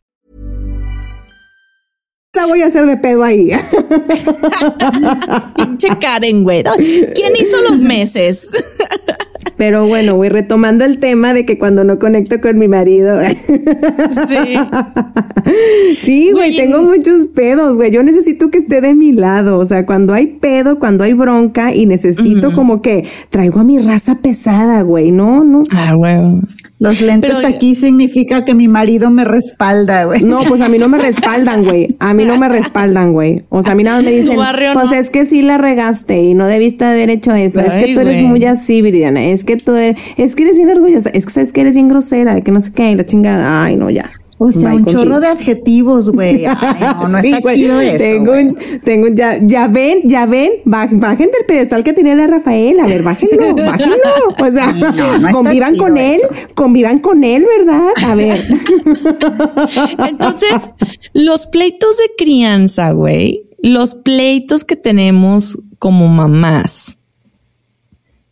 [2.35, 3.49] La voy a hacer de pedo ahí.
[5.55, 6.61] Pinche Karen, güey.
[7.15, 8.51] ¿Quién hizo los meses?
[9.59, 13.19] Pero bueno, voy retomando el tema de que cuando no conecto con mi marido.
[13.25, 14.55] Sí.
[16.01, 17.91] Sí, güey, tengo muchos pedos, güey.
[17.91, 19.57] Yo necesito que esté de mi lado.
[19.57, 23.79] O sea, cuando hay pedo, cuando hay bronca y necesito como que traigo a mi
[23.79, 25.11] raza pesada, güey.
[25.11, 25.63] No, no.
[25.71, 26.41] Ah, güey.
[26.79, 30.23] Los lentes Pero- aquí significa que mi marido me respalda, güey.
[30.23, 31.97] No, pues a mí no me respaldan, güey.
[31.99, 33.41] A mí no me respaldan, güey.
[33.49, 34.95] O sea, a mí nada más me dicen, barrio pues no.
[34.95, 37.59] es que sí la regaste y no debiste haber hecho eso.
[37.59, 38.23] es que tú eres güey.
[38.23, 39.23] muy así, Viridiana.
[39.25, 41.09] Es que tú eres, es que eres bien orgullosa.
[41.09, 43.63] Es que sabes que eres bien grosera, que no sé qué, la chingada.
[43.63, 44.09] Ay, no, ya.
[44.41, 45.03] O sea, Bye un contigo.
[45.03, 46.43] chorro de adjetivos, güey.
[46.79, 47.97] No, no Sí, está chido eso.
[47.97, 52.15] Tengo un, tengo un- ya, ya ven, ya ven, Baj- bajen del pedestal que tenía
[52.15, 53.95] la Rafael, a ver, bájenlo, bájenlo.
[54.39, 56.47] O sea, no, no convivan con él, eso.
[56.55, 57.81] convivan con él, ¿verdad?
[58.07, 58.41] A ver.
[60.07, 60.69] Entonces,
[61.13, 66.97] los pleitos de crianza, güey, los pleitos que tenemos como mamás,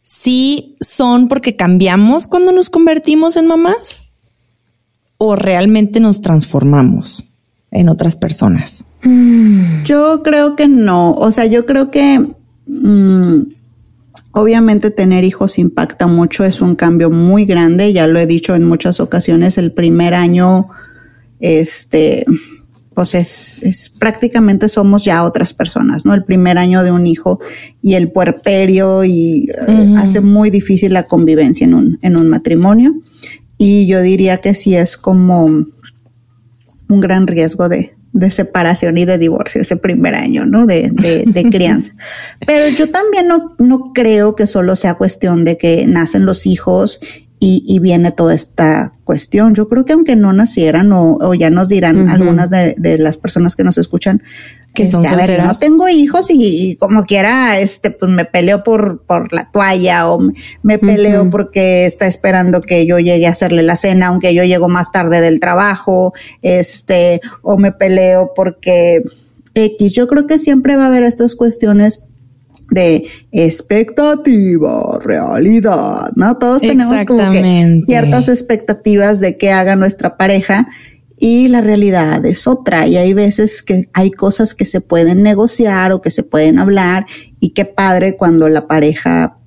[0.02, 4.07] ¿sí son porque cambiamos cuando nos convertimos en mamás?
[5.18, 7.26] ¿O realmente nos transformamos
[7.72, 8.86] en otras personas?
[9.84, 11.14] Yo creo que no.
[11.14, 12.20] O sea, yo creo que
[12.68, 13.42] mm,
[14.34, 16.44] obviamente tener hijos impacta mucho.
[16.44, 17.94] Es un cambio muy grande.
[17.94, 19.58] Ya lo he dicho en muchas ocasiones.
[19.58, 20.70] El primer año,
[21.40, 22.26] este,
[22.98, 26.16] pues es, es prácticamente somos ya otras personas, ¿no?
[26.16, 27.40] El primer año de un hijo
[27.82, 32.96] y el puerperio y eh, hace muy difícil la convivencia en un, en un matrimonio.
[33.58, 35.74] Y yo diría que sí es como un
[37.02, 40.66] gran riesgo de, de separación y de divorcio ese primer año, ¿no?
[40.66, 41.94] De, de, de crianza.
[42.46, 47.00] Pero yo también no, no creo que solo sea cuestión de que nacen los hijos
[47.40, 49.54] y, y viene toda esta cuestión.
[49.54, 53.18] Yo creo que aunque no nacieran o, o ya nos dirán algunas de, de las
[53.18, 54.24] personas que nos escuchan
[54.84, 55.48] Que son este, a ver, solteras.
[55.48, 60.10] no tengo hijos y, y como quiera, este, pues me peleo por, por la toalla
[60.10, 60.20] o
[60.64, 64.70] me- peleo porque está esperando que yo llegue a hacerle la cena, aunque yo llego
[64.70, 69.02] más tarde del trabajo, este, o me peleo porque
[69.54, 69.94] X.
[69.94, 72.04] Yo creo que siempre va a haber estas cuestiones
[72.70, 76.38] de expectativa, realidad, ¿no?
[76.38, 80.68] Todos tenemos como que ciertas expectativas de que haga nuestra pareja
[81.18, 85.92] y la realidad es otra y hay veces que hay cosas que se pueden negociar
[85.92, 87.06] o que se pueden hablar
[87.40, 89.38] y qué padre cuando la pareja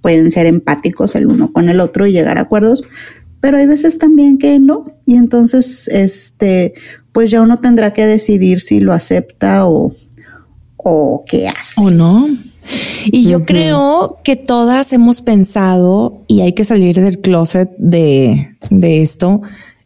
[0.00, 2.84] pueden ser empáticos el uno con el otro y llegar a acuerdos,
[3.40, 6.74] pero hay veces también que no y entonces este
[7.12, 9.94] pues ya uno tendrá que decidir si lo acepta o
[10.78, 11.80] o qué hace.
[11.80, 12.28] ¿O no?
[13.06, 19.02] Y yo creo que todas hemos pensado, y hay que salir del closet de, de
[19.02, 19.40] esto,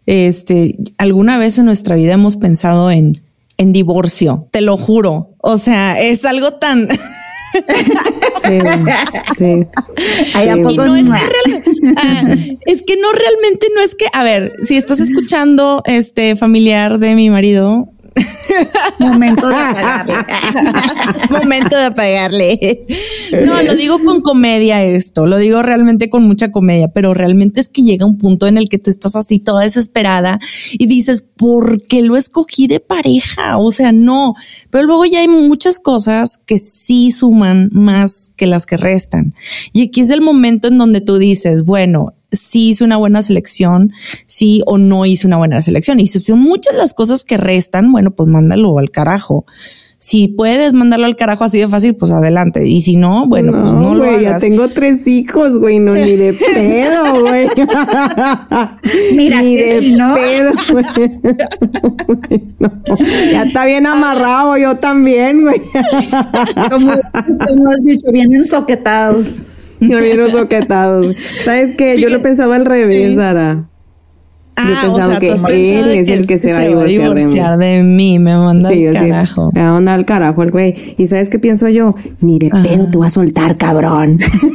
[0.06, 3.22] este, alguna vez en nuestra vida hemos pensado en,
[3.58, 5.30] en divorcio, te lo juro.
[5.38, 6.88] O sea, es algo tan...
[8.42, 8.58] Sí,
[9.38, 9.66] sí.
[10.34, 10.62] Ay, ¿a Sí.
[10.62, 12.22] poco Y no es que real- ah,
[12.66, 17.14] es que no realmente no es que, a ver, si estás escuchando este familiar de
[17.14, 17.88] mi marido,
[18.98, 20.14] Momento de apagarle.
[21.30, 22.86] momento de apagarle.
[23.46, 27.68] No, lo digo con comedia esto, lo digo realmente con mucha comedia, pero realmente es
[27.68, 30.38] que llega un punto en el que tú estás así toda desesperada
[30.72, 33.58] y dices, ¿por qué lo escogí de pareja?
[33.58, 34.34] O sea, no,
[34.70, 39.34] pero luego ya hay muchas cosas que sí suman más que las que restan.
[39.72, 43.92] Y aquí es el momento en donde tú dices, bueno, sí hice una buena selección,
[44.26, 46.00] sí o no hice una buena selección.
[46.00, 49.44] Y si son muchas las cosas que restan, bueno, pues mándalo al carajo.
[50.04, 52.66] Si puedes mandarlo al carajo así de fácil, pues adelante.
[52.68, 54.42] Y si no, bueno, pues no lo güey, ya hagas.
[54.42, 57.46] tengo tres hijos, güey, no, ni de pedo, güey.
[59.16, 60.14] Mira, ni de si no.
[60.16, 60.52] pedo,
[62.08, 62.42] güey.
[62.58, 62.72] No,
[63.30, 65.60] ya está bien amarrado, yo también, güey.
[66.68, 66.90] Como,
[67.46, 69.36] como has dicho, vienen soquetados.
[69.88, 71.16] No vieron soquetados.
[71.16, 72.00] ¿Sabes qué?
[72.00, 73.68] Yo lo pensaba al revés, Sara.
[74.54, 75.28] Yo Ah, pensaba o sea, que
[75.78, 77.20] él es el que se va a divorciar de mí.
[77.20, 78.18] divorciar de mí.
[78.18, 79.08] Me manda Sí, al yo sí.
[79.08, 79.50] carajo.
[79.54, 80.74] Me va a mandar al carajo el güey.
[80.98, 81.94] ¿Y sabes qué pienso yo?
[82.20, 84.18] Ni de pedo te voy a soltar, cabrón.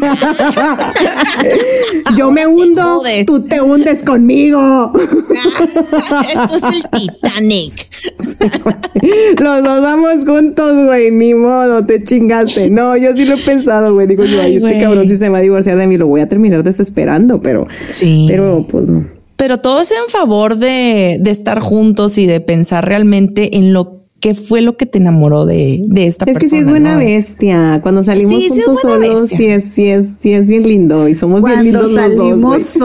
[2.18, 4.92] yo me hundo, tú te hundes conmigo.
[6.32, 7.88] Esto es el Titanic.
[9.40, 11.12] Los dos vamos juntos, güey.
[11.12, 12.70] Ni modo, te chingaste.
[12.70, 14.08] No, yo sí lo he pensado, güey.
[14.08, 14.80] Digo yo, Ay, este güey.
[14.80, 17.68] cabrón si se va a divorciar de mí, lo voy a terminar desesperando, pero.
[17.80, 18.26] Sí.
[18.30, 19.06] Pero, pues no.
[19.38, 24.06] Pero todo es en favor de, de estar juntos y de pensar realmente en lo
[24.20, 26.44] ¿Qué fue lo que te enamoró de, de esta persona?
[26.44, 27.80] Es que sí es buena bestia.
[27.84, 31.08] Cuando salimos Sí, sí es juntos solos, sí es, sí es, sí es bien lindo
[31.08, 32.64] y somos bien Cuando lindos los dos, salimos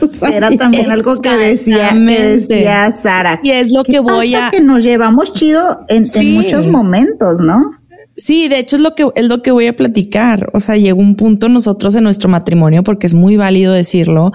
[0.00, 0.22] solos.
[0.32, 3.38] Era también algo que decía, que decía Sara.
[3.44, 6.66] Y es lo ¿Qué que voy pasa a- que nos llevamos chido en, en muchos
[6.66, 7.70] momentos, ¿no?
[8.16, 10.48] Sí, de hecho es lo que es lo que voy a platicar.
[10.54, 14.30] O sea, llegó un punto nosotros en nuestro matrimonio, porque es muy válido decirlo,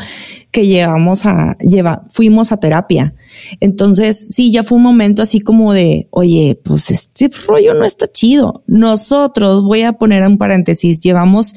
[0.52, 3.14] que llegamos a lleva, fuimos a terapia.
[3.62, 8.12] Entonces, sí, ya fue un momento así como de, oye, pues este rollo no está
[8.12, 8.64] chido.
[8.68, 11.56] Nosotros, voy a poner un paréntesis, llevamos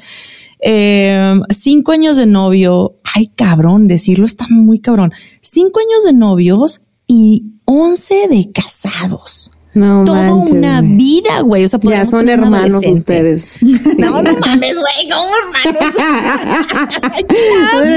[0.61, 2.99] eh, cinco años de novio.
[3.15, 5.13] Ay, cabrón, decirlo está muy cabrón.
[5.41, 9.51] Cinco años de novios y once de casados.
[9.75, 11.65] No Toda manches, una vida, güey.
[11.65, 13.43] O sea, Ya son hermanos ustedes.
[13.63, 13.79] Sí.
[13.99, 15.31] No, no mames, güey, ¿cómo
[15.65, 15.95] hermanos?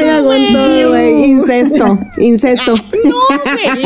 [0.05, 1.25] Ya todo, güey.
[1.25, 2.75] Incesto, incesto.
[2.75, 3.85] No, güey.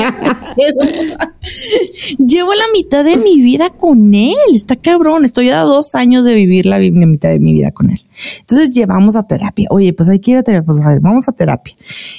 [2.19, 4.35] Llevo la mitad de mi vida con él.
[4.53, 5.25] Está cabrón.
[5.25, 8.01] Estoy a dos años de vivir la, vi- la mitad de mi vida con él.
[8.41, 9.67] Entonces llevamos a terapia.
[9.71, 10.65] Oye, pues hay que ir a terapia.
[10.65, 11.75] Pues a ver, vamos a terapia.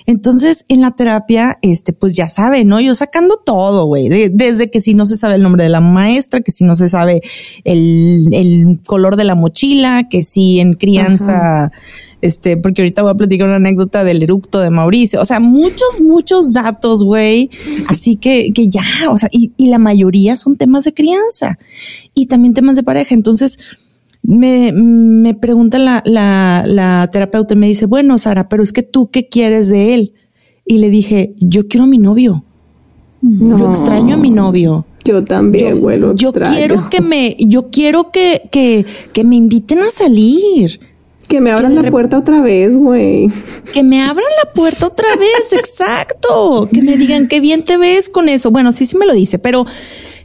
[0.06, 2.80] Entonces en la terapia, este, pues ya sabe, ¿no?
[2.80, 4.08] Yo sacando todo, güey.
[4.08, 6.74] De- desde que si no se sabe el nombre de la maestra, que si no
[6.74, 7.20] se sabe
[7.64, 11.70] el, el color de la mochila, que si en crianza,
[12.20, 15.20] este, porque ahorita voy a platicar una anécdota del eructo de Mauricio.
[15.20, 17.50] O sea, muchos, muchos datos, güey.
[17.88, 21.58] Así que, que ya, o sea, y, y la mayoría son temas de crianza
[22.14, 23.14] y también temas de pareja.
[23.14, 23.58] Entonces,
[24.22, 28.82] me, me pregunta la, la, la terapeuta y me dice, bueno, Sara, pero es que
[28.82, 30.14] tú qué quieres de él?
[30.66, 32.44] Y le dije, yo quiero a mi novio.
[33.22, 34.86] Yo extraño a mi novio.
[35.04, 36.56] Yo también, güey, lo Yo extraño.
[36.56, 40.80] quiero que me, yo quiero que, que, que me inviten a salir.
[41.28, 43.28] Que me abran que la puerta otra vez, güey.
[43.72, 46.68] Que me abran la puerta otra vez, exacto.
[46.72, 48.50] Que me digan qué bien te ves con eso.
[48.50, 49.64] Bueno, sí, sí me lo dice, pero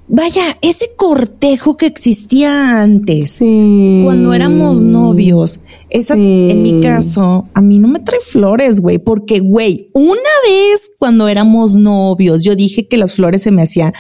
[0.07, 4.01] vaya, ese cortejo que existía antes, Sí.
[4.03, 6.47] cuando éramos novios, esa, Sí.
[6.51, 11.27] en mi caso, a mí no me trae flores, güey, porque, güey, una vez cuando
[11.27, 13.93] éramos novios, yo dije que las flores se me hacían,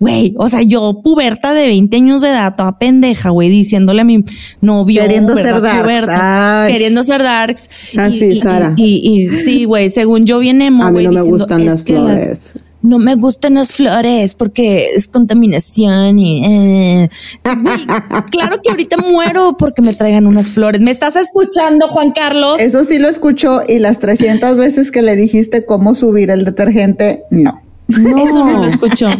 [0.00, 4.04] güey, o sea, yo puberta de 20 años de edad, toda pendeja, güey, diciéndole a
[4.04, 4.24] mi
[4.60, 7.70] novio, Queriendo ser darks, Puberta, queriendo ser darks.
[7.96, 8.74] Ah, Y- Sara.
[8.76, 11.92] Y, sí, güey, según yo bien emo, güey, no me diciendo, gustan "Es las que
[11.94, 12.58] flores".
[12.84, 17.08] No me gustan las flores porque es contaminación y eh.
[18.30, 20.82] Claro que ahorita muero porque me traigan unas flores.
[20.82, 22.60] ¿Me estás escuchando, Juan Carlos?
[22.60, 27.24] Eso sí lo escuchó y las 300 veces que le dijiste cómo subir el detergente,
[27.30, 27.62] no.
[27.88, 29.06] Eso no lo escuchó.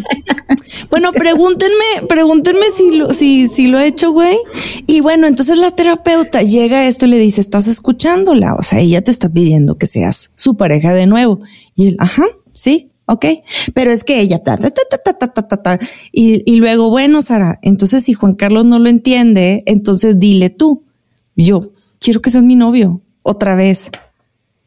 [0.90, 4.36] Bueno, pregúntenme, pregúntenme si lo, si, si lo he hecho, güey.
[4.86, 8.54] Y bueno, entonces la terapeuta llega a esto y le dice, ¿estás escuchándola?
[8.54, 11.40] O sea, ella te está pidiendo que seas su pareja de nuevo.
[11.74, 13.26] Y él, ajá, sí, Ok,
[13.74, 15.78] pero es que ella, ta, ta, ta,
[16.10, 20.84] y, y, luego, bueno, Sara, entonces si Juan Carlos no lo entiende, entonces dile tú,
[21.36, 21.60] yo
[21.98, 23.90] quiero que seas mi novio otra vez.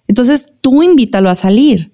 [0.07, 1.91] Entonces tú invítalo a salir.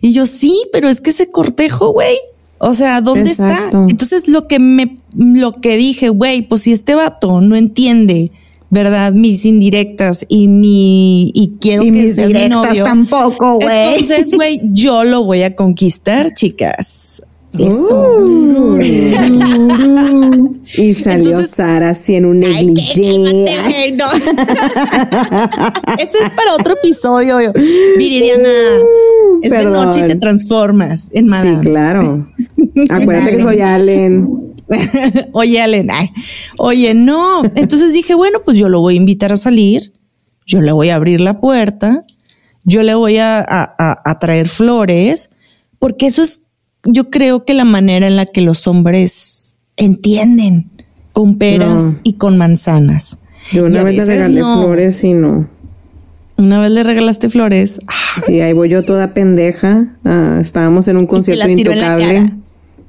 [0.00, 2.16] Y yo, sí, pero es que ese cortejo, güey,
[2.58, 3.70] o sea, ¿dónde está?
[3.88, 8.32] Entonces lo que me, lo que dije, güey, pues si este vato no entiende
[8.70, 9.12] ¿verdad?
[9.12, 12.84] Mis indirectas y mi, y quiero Y que mis seas mi directas novio.
[12.84, 13.94] tampoco, güey.
[14.00, 17.22] Entonces, güey, yo lo voy a conquistar, chicas.
[17.58, 18.18] Eso.
[18.20, 18.78] Uh.
[20.76, 23.16] Y salió Entonces- Sara así en un negligé.
[23.96, 24.04] No.
[25.98, 27.38] Ese es para otro episodio.
[27.96, 28.48] Viridiana,
[29.42, 29.86] es de Perdón.
[29.86, 31.60] noche te transformas en Sí, madame.
[31.60, 32.26] claro.
[32.90, 34.28] Acuérdate que soy Allen.
[35.32, 36.10] Oye, Allen, ay,
[36.58, 37.42] oye, no.
[37.54, 39.92] Entonces dije, bueno, pues yo lo voy a invitar a salir,
[40.46, 42.04] yo le voy a abrir la puerta,
[42.64, 45.30] yo le voy a, a- a- a traer flores,
[45.78, 46.48] porque eso es,
[46.84, 50.70] yo creo que la manera en la que los hombres entienden
[51.12, 51.98] con peras No.
[52.02, 53.18] y con manzanas.
[53.52, 54.62] Yo una vez le regalé no.
[54.62, 55.48] flores y no.
[56.36, 57.80] Una vez le regalaste flores.
[58.24, 59.96] Sí, ahí voy yo toda pendeja.
[60.04, 62.32] Ah, estábamos en un concierto intocable.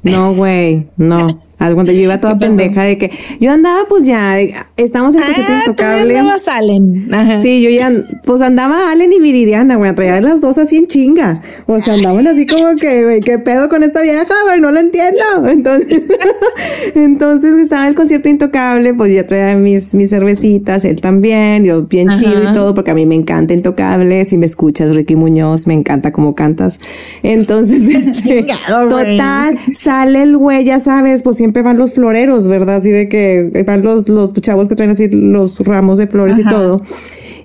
[0.04, 1.42] No, güey, no.
[1.60, 4.40] Haz cuenta, yo iba toda pendeja de que yo andaba, pues ya,
[4.78, 5.94] estábamos en el concierto Ah, intocable.
[6.02, 7.14] todavía andabas Allen.
[7.14, 7.40] Ajá.
[7.40, 7.92] Sí, yo ya,
[8.26, 11.42] pues andaba Allen y Viridiana, güey, traía las dos así en chinga.
[11.68, 14.62] O sea, andaban así como que, güey, ¿qué pedo con esta vieja, güey?
[14.62, 15.20] No lo entiendo.
[15.50, 16.04] Entonces,
[16.96, 22.10] entonces estaba el concierto intocable, pues ya traía mis, mis cervecitas, él también, yo bien
[22.10, 22.20] Ajá.
[22.20, 24.24] chido y todo, porque a mí me encanta intocable.
[24.26, 26.80] Si me escuchas, Ricky Muñoz, me encanta cómo cantas.
[27.24, 32.76] Entonces, este, total, sale el güey, ya sabes, pues siempre van los floreros, ¿verdad?
[32.78, 36.44] Así de que van los, los chavos que traen así los ramos de flores y
[36.44, 36.82] todo.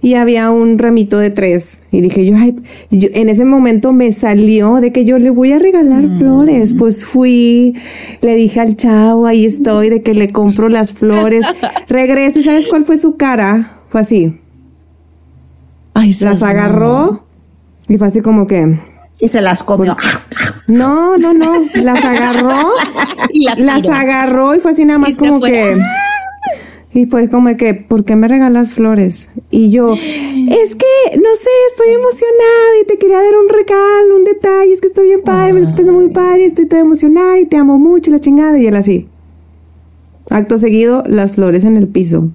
[0.03, 1.83] y había un ramito de tres.
[1.91, 2.55] Y dije yo, ay,
[2.91, 6.75] yo- en ese momento me salió de que yo le voy a regalar flores.
[6.79, 7.75] Pues fui,
[8.21, 11.47] le dije al chavo, ahí estoy, de que le compro las flores.
[11.89, 13.79] Regreso y ¿sabes cuál fue su cara?
[13.89, 14.39] Fue así.
[15.95, 17.25] Ay, Las agarró
[17.89, 18.79] y fue así como que...
[19.21, 19.97] Y se las comió.
[20.67, 21.53] No, no, no.
[21.83, 22.51] Las agarró.
[23.59, 25.77] Las agarró y fue así nada más como que.
[26.93, 29.33] Y fue como que, ¿por qué me regalas flores?
[29.51, 34.25] Y yo, es que, no sé, estoy emocionada y te quería dar un regalo, un
[34.25, 37.47] detalle, es que estoy bien padre, me lo estoy muy padre, estoy toda emocionada y
[37.47, 38.61] te amo mucho, la chingada.
[38.61, 39.09] Y él así.
[40.31, 42.31] Acto seguido, las flores en el piso.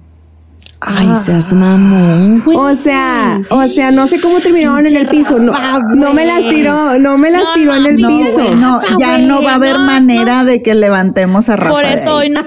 [0.82, 2.56] Ay, seas mamón, güey.
[2.56, 5.38] O sea, o sea, no sé cómo terminaron en el piso.
[5.38, 5.52] No,
[5.94, 8.32] no me las tiró, no me las No, tiró en el no, piso.
[8.32, 11.70] güey, no, ya no va a haber No, manera de que levantemos a Rafa.
[11.70, 12.40] Por eso hoy no.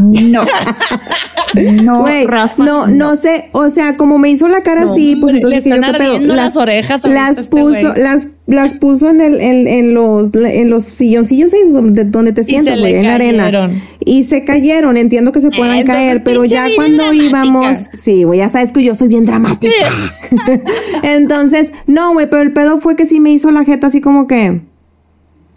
[0.00, 0.44] No.
[1.84, 2.62] No, Güey, Rafa.
[2.64, 5.74] no, no sé, o sea, como me hizo la cara así, pues entonces le yo,
[5.76, 8.02] están ardiendo las orejas las este puso, güey.
[8.02, 12.78] las, las puso en el, en, en los, en los silloncillos donde, donde te sientas,
[12.78, 13.70] güey, en la arena.
[14.04, 17.24] Y se cayeron, entiendo que se puedan entonces, caer, pero ya cuando dramática.
[17.24, 19.74] íbamos, sí, güey, ya sabes que yo soy bien dramática.
[21.02, 24.28] entonces, no, güey, pero el pedo fue que sí me hizo la jeta así como
[24.28, 24.60] que,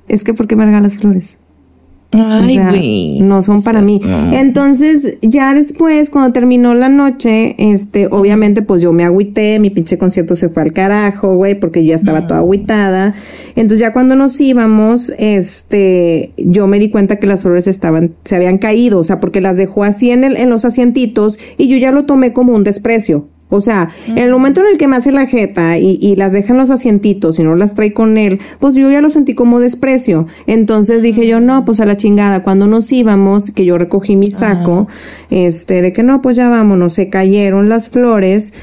[0.07, 1.39] es que ¿por qué me regalas flores?
[2.11, 2.73] Ay, O sea,
[3.23, 4.01] no son para mí.
[4.31, 9.99] Entonces, ya después, cuando terminó la noche, este, obviamente, pues yo me agüité, mi pinche
[9.99, 13.13] concierto se fue al carajo, güey, porque yo ya estaba toda agüitada.
[13.55, 18.35] Entonces, ya cuando nos íbamos, este, yo me di cuenta que las flores estaban, se
[18.35, 21.77] habían caído, o sea, porque las dejó así en el, en los asientitos, y yo
[21.77, 23.27] ya lo tomé como un desprecio.
[23.51, 26.33] O sea, en el momento en el que me hace la jeta y, y las
[26.33, 29.33] deja en los asientitos y no las trae con él, pues yo ya lo sentí
[29.33, 30.27] como desprecio.
[30.45, 32.43] Entonces dije yo, no, pues a la chingada.
[32.43, 34.87] Cuando nos íbamos, que yo recogí mi saco,
[35.31, 38.53] este, de que no, pues ya vámonos, se cayeron las flores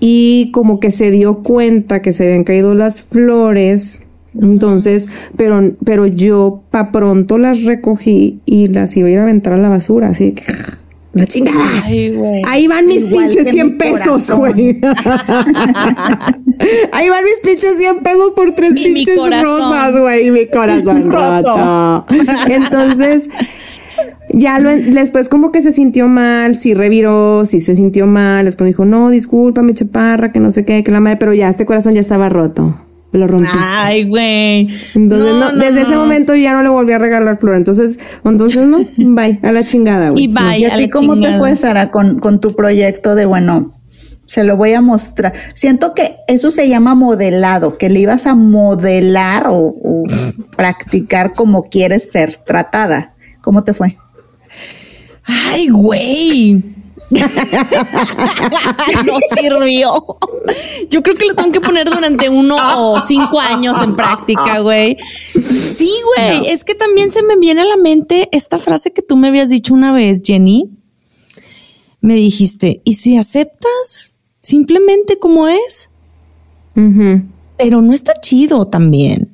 [0.00, 4.02] y como que se dio cuenta que se habían caído las flores.
[4.40, 9.54] Entonces, pero, pero yo pa pronto las recogí y las iba a ir a aventar
[9.54, 10.42] a la basura, así que
[11.16, 11.58] la chingada.
[11.84, 12.42] Ay, güey.
[12.46, 14.54] Ahí van mis Igual pinches que 100 mi pesos, güey.
[16.92, 20.26] Ahí van mis pinches 100 pesos por tres Y pinches rosas, güey.
[20.28, 22.06] Y mi corazón roto.
[22.48, 23.30] Entonces,
[24.30, 28.44] ya lo, después como que se sintió mal, sí reviró, sí se sintió mal.
[28.44, 31.64] Después dijo, no, discúlpame, chaparra, que no sé qué, que la madre, pero ya este
[31.66, 32.85] corazón ya estaba roto.
[33.12, 33.56] Lo rompiste.
[33.58, 34.68] Ay, güey.
[34.94, 37.56] Entonces, no, No, no, desde ese momento ya no le volví a regalar flor.
[37.56, 40.24] Entonces, entonces no, bye, a la chingada, güey.
[40.24, 43.14] Y bye, ¿Y a a ti la cómo te fue, Sara, con, con tu proyecto
[43.14, 43.72] de, bueno,
[44.26, 45.32] se lo voy a mostrar?
[45.54, 50.04] Siento que eso se llama modelado, que le ibas a modelar o, o
[50.56, 53.14] practicar como quieres ser tratada.
[53.40, 53.96] ¿Cómo te fue?
[55.24, 56.75] Ay, güey.
[59.04, 59.92] no sirvió.
[60.90, 62.56] Yo creo que lo tengo que poner durante uno
[62.92, 64.96] o cinco años en práctica, güey.
[65.32, 66.48] Sí, güey.
[66.48, 69.50] Es que también se me viene a la mente esta frase que tú me habías
[69.50, 70.70] dicho una vez, Jenny.
[72.00, 75.90] Me dijiste, ¿y si aceptas simplemente como es?
[77.56, 79.32] Pero no está chido también.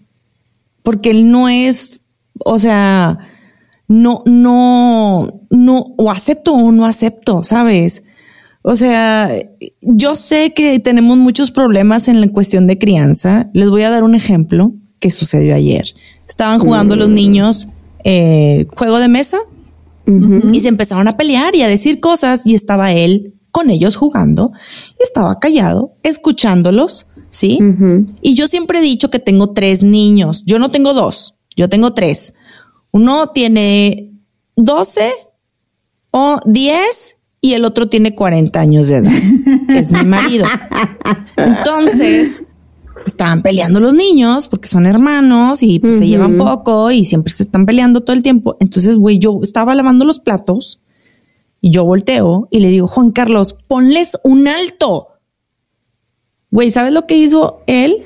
[0.83, 2.03] Porque él no es,
[2.45, 3.19] o sea,
[3.93, 8.05] no, no, no, o acepto o no acepto, ¿sabes?
[8.63, 9.31] O sea,
[9.83, 13.51] yo sé que tenemos muchos problemas en la cuestión de crianza.
[13.53, 15.95] Les voy a dar un ejemplo que sucedió ayer.
[16.27, 17.69] Estaban jugando los niños
[18.05, 19.39] eh, juego de mesa
[20.53, 24.53] y se empezaron a pelear y a decir cosas y estaba él con ellos jugando
[24.99, 27.59] y estaba callado, escuchándolos, ¿sí?
[28.23, 30.45] Y yo siempre he dicho que tengo tres niños.
[30.47, 32.35] Yo no tengo dos, yo tengo tres.
[32.93, 34.13] Uno tiene
[34.57, 35.13] 12
[36.13, 39.13] o 10 y el otro tiene 40 años de edad,
[39.67, 40.47] que es mi marido.
[41.37, 42.45] Entonces,
[43.05, 47.43] estaban peleando los niños porque son hermanos y pues, se llevan poco y siempre se
[47.43, 48.57] están peleando todo el tiempo.
[48.61, 50.81] Entonces, güey, yo estaba lavando los platos
[51.61, 55.09] y yo volteo y le digo, Juan Carlos, ponles un alto.
[56.51, 57.99] Güey, ¿sabes lo que hizo él?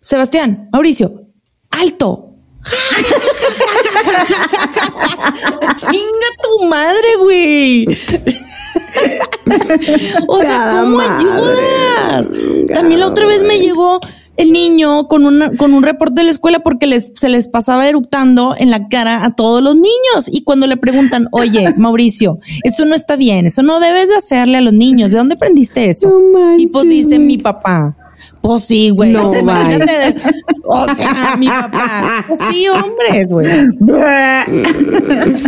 [0.00, 1.26] Sebastián, Mauricio,
[1.70, 2.30] alto.
[5.76, 7.86] Chinga tu madre, güey.
[10.28, 11.26] o sea, Cada ¿cómo madre.
[11.26, 12.30] ayudas?
[12.74, 14.00] También la otra vez me llegó
[14.38, 17.86] el niño con, una, con un reporte de la escuela porque les, se les pasaba
[17.88, 20.28] eruptando en la cara a todos los niños.
[20.30, 24.56] Y cuando le preguntan, oye, Mauricio, eso no está bien, eso no debes de hacerle
[24.58, 25.10] a los niños.
[25.10, 26.08] ¿De dónde aprendiste eso?
[26.32, 27.96] No y pues dice mi papá,
[28.42, 29.12] Pues sí, güey.
[29.12, 29.42] No, o, sea,
[30.64, 32.24] o sea, mi papá.
[32.28, 33.46] Pues sí, hombres, güey.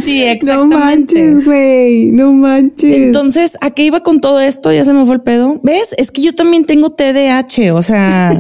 [0.02, 0.76] Sí, No exactamente.
[0.76, 2.06] manches, güey.
[2.06, 2.96] No manches.
[2.96, 4.72] Entonces, ¿a qué iba con todo esto?
[4.72, 5.60] Ya se me fue el pedo.
[5.62, 5.94] ¿Ves?
[5.98, 8.30] Es que yo también tengo TDAH, o sea,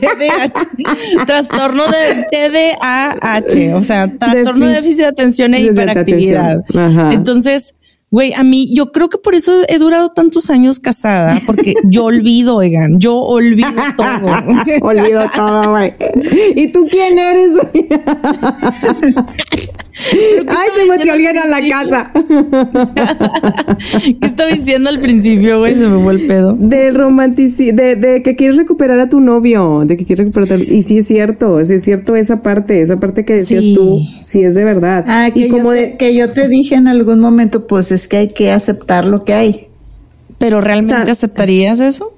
[0.00, 6.50] TDAH, trastorno de TDAH, o sea, trastorno de Défic- déficit de atención e hiperactividad.
[6.60, 6.98] atención.
[6.98, 7.12] Ajá.
[7.12, 7.74] Entonces,
[8.12, 12.04] güey, a mí, yo creo que por eso he durado tantos años casada, porque yo
[12.12, 14.26] olvido, oigan, yo olvido todo.
[14.82, 15.94] Olvido todo, güey.
[16.54, 17.88] ¿Y tú quién eres, güey?
[20.48, 22.10] Ay, se metió alguien a la casa.
[24.20, 25.74] ¿Qué estaba diciendo al principio, güey?
[25.74, 26.54] Se me fue el pedo.
[26.58, 30.64] Del romanticismo, de, de que quieres recuperar a tu novio, de que quieres recuperar a
[30.64, 33.74] tu- Y sí es cierto, sí es cierto esa parte, esa parte que decías Sí.
[33.74, 35.04] tú, sí es de verdad.
[35.06, 37.92] Ah, que, y como yo de, te, que yo te dije en algún momento, pues
[37.92, 39.66] es que hay que aceptar lo que hay.
[40.38, 42.12] ¿Pero realmente Sa- aceptarías eso?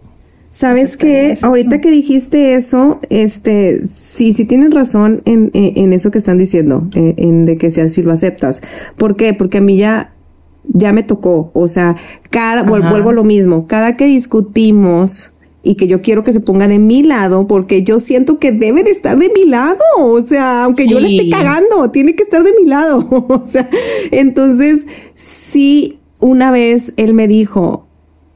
[0.54, 1.36] ¿Sabes qué?
[1.42, 6.38] Ahorita que dijiste eso, este, sí, sí tienen razón en, en, en eso que están
[6.38, 8.62] diciendo, en, en de que sea si lo aceptas.
[8.96, 9.34] ¿Por qué?
[9.34, 10.14] Porque a mí ya,
[10.62, 11.50] ya me tocó.
[11.54, 11.96] O sea,
[12.30, 12.70] cada, Ajá.
[12.70, 16.78] vuelvo a lo mismo, cada que discutimos y que yo quiero que se ponga de
[16.78, 19.80] mi lado, porque yo siento que debe de estar de mi lado.
[19.98, 23.04] O sea, aunque yo le esté cagando, tiene que estar de mi lado.
[23.10, 23.68] o sea,
[24.12, 24.86] entonces,
[25.16, 27.88] sí, una vez él me dijo,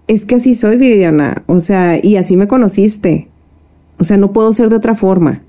[0.08, 1.44] es que así soy, Viviana.
[1.46, 3.28] O sea, y así me conociste.
[3.98, 5.42] O sea, no puedo ser de otra forma.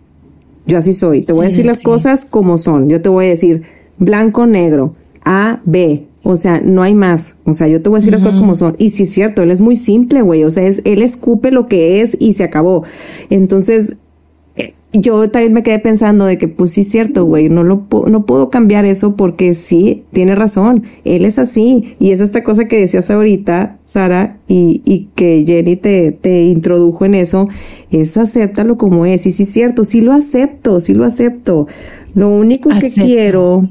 [0.68, 1.24] Yo así soy.
[1.24, 1.84] Te voy a decir las Sí.
[1.84, 2.90] cosas como son.
[2.90, 3.64] Yo te voy a decir
[3.98, 4.94] blanco, negro,
[5.26, 6.06] A, B.
[6.24, 7.38] O sea, no hay más.
[7.46, 8.76] O sea, yo te voy a decir las cosas como son.
[8.78, 10.44] Y sí es cierto, él es muy simple, güey.
[10.44, 12.84] O sea, es, él escupe lo que es y se acabó.
[13.30, 13.96] Entonces,
[14.58, 17.88] eh, yo también me quedé pensando de que, pues sí es cierto, güey, no lo
[18.08, 21.96] no puedo cambiar eso porque sí, tiene razón, él es así.
[22.00, 27.06] Y es esta cosa que decías ahorita, Sara, y, y que Jenny te, te introdujo
[27.06, 27.48] en eso,
[27.90, 29.26] es acéptalo como es.
[29.26, 31.66] Y sí es cierto, sí lo acepto, sí lo acepto.
[32.14, 33.68] Lo único que quiero,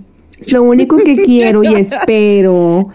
[0.51, 2.89] lo único que quiero y espero,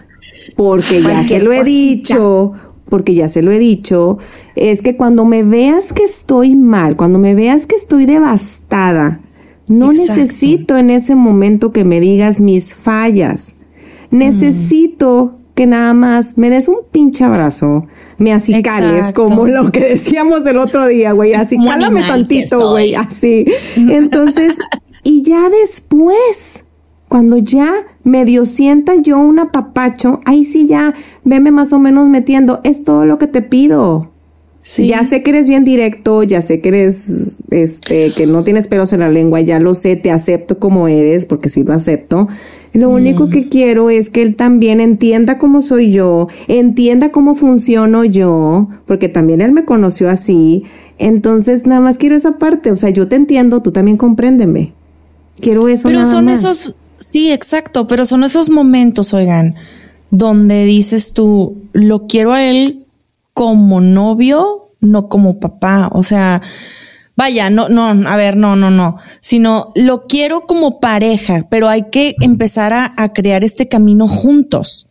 [0.54, 2.52] porque ya se lo he dicho,
[2.90, 4.18] porque ya se lo he dicho,
[4.54, 9.22] es que cuando me veas que estoy mal, cuando me veas que estoy devastada,
[9.66, 10.20] no Exacto.
[10.20, 13.60] necesito en ese momento que me digas mis fallas.
[14.10, 17.86] Necesito que nada más me des un pinche abrazo,
[18.18, 19.26] me acicales, Exacto.
[19.26, 23.44] como lo que decíamos el otro día, güey, así cálame tantito, güey, así.
[23.76, 24.56] Entonces,
[25.04, 26.64] y ya después,
[27.08, 32.60] cuando ya medio sienta yo un apapacho, ahí sí ya, veme más o menos metiendo,
[32.64, 34.10] es todo lo que te pido.
[34.60, 34.88] Sí.
[34.88, 38.94] Ya sé que eres bien directo, ya sé que eres, este, que no tienes pelos
[38.94, 42.28] en la lengua, ya lo sé, te acepto como eres, porque sí lo acepto.
[42.74, 48.04] Lo único que quiero es que él también entienda cómo soy yo, entienda cómo funciono
[48.04, 50.64] yo, porque también él me conoció así.
[50.98, 54.72] Entonces, nada más quiero esa parte, o sea, yo te entiendo, tú también compréndeme.
[55.40, 56.40] Quiero eso Pero nada son más.
[56.40, 59.54] esos, sí, exacto, pero son esos momentos, oigan,
[60.10, 62.86] donde dices tú, lo quiero a él
[63.34, 65.90] como novio, no como papá.
[65.92, 66.42] O sea,
[67.16, 71.90] vaya, no, no, a ver, no, no, no, sino lo quiero como pareja, pero hay
[71.90, 74.90] que empezar a, a crear este camino juntos.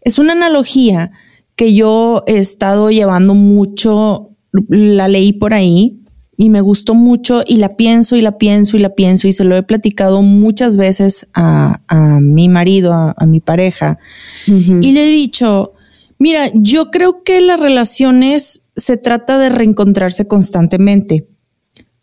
[0.00, 1.12] Es una analogía
[1.56, 4.30] que yo he estado llevando mucho,
[4.68, 6.00] la leí por ahí
[6.36, 9.44] y me gustó mucho y la pienso y la pienso y la pienso y se
[9.44, 13.98] lo he platicado muchas veces a, a mi marido, a, a mi pareja
[14.46, 15.74] y le he dicho,
[16.18, 21.28] mira, yo creo que las relaciones se trata de reencontrarse constantemente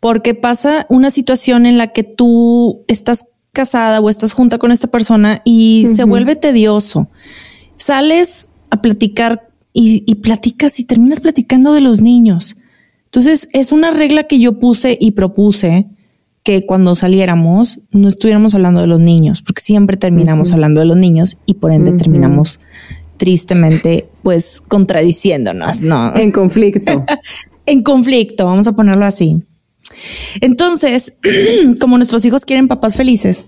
[0.02, 4.88] porque pasa una situación en la que tú estás casada o estás junta con esta
[4.88, 7.08] persona y se vuelve tedioso.
[7.76, 12.56] Sales a platicar y, y platicas y terminas platicando de los niños.
[13.04, 15.86] Entonces es una regla que yo puse y propuse
[16.42, 20.96] que cuando saliéramos no estuviéramos hablando de los niños, porque siempre terminamos hablando de los
[20.96, 22.58] niños y por ende terminamos
[23.18, 26.12] tristemente pues contradiciéndonos, ¿no?
[26.16, 27.04] En conflicto.
[27.66, 29.44] en conflicto, vamos a ponerlo así.
[30.40, 31.14] Entonces,
[31.80, 33.46] como nuestros hijos quieren papás felices,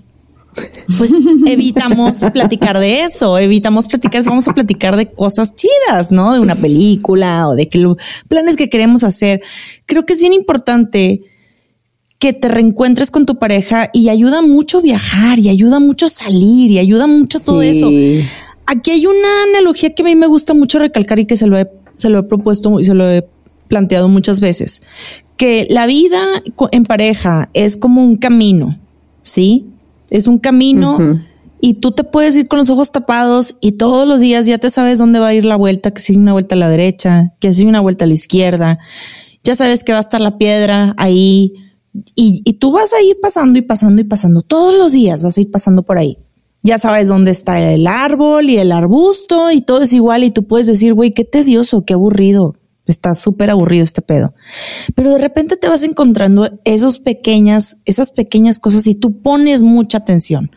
[0.99, 1.13] pues
[1.47, 6.33] evitamos platicar de eso, evitamos platicar, vamos a platicar de cosas chidas, ¿no?
[6.33, 7.97] De una película o de que lo-
[8.29, 9.43] planes que queremos hacer.
[9.87, 11.23] Creo que es bien importante
[12.19, 16.79] que te reencuentres con tu pareja y ayuda mucho viajar y ayuda mucho salir y
[16.79, 17.69] ayuda mucho todo Sí.
[17.69, 17.91] eso.
[18.67, 21.59] Aquí hay una analogía que a mí me gusta mucho recalcar y que se lo
[21.59, 23.27] he, se lo he propuesto y se lo he
[23.69, 24.81] planteado muchas veces,
[25.37, 28.79] que la vida en pareja es como un camino,
[29.23, 29.67] ¿sí?
[30.11, 30.99] Es un camino
[31.61, 34.71] y tú te puedes ir con los ojos tapados y todos los días ya te
[34.71, 37.53] sabes dónde va a ir la vuelta, que si una vuelta a la derecha, que
[37.53, 38.79] si una vuelta a la izquierda.
[39.43, 41.53] ya sabes que va a estar la piedra ahí
[42.15, 45.37] y, y tú vas a ir pasando y pasando y pasando todos los días, vas
[45.37, 46.19] a ir pasando por ahí.
[46.63, 50.47] Ya sabes dónde está el árbol y el arbusto y todo es igual y tú
[50.47, 52.55] puedes decir, güey, qué tedioso, qué aburrido
[52.87, 54.35] está súper aburrido este pedo.
[54.95, 59.99] Pero de repente te vas encontrando esos pequeñas, esas pequeñas cosas y tú pones mucha
[59.99, 60.51] atención.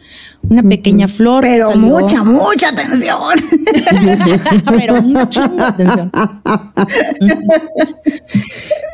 [0.49, 1.43] Una pequeña flor.
[1.43, 3.39] Pero mucha, mucha atención.
[4.78, 6.11] Pero mucha atención.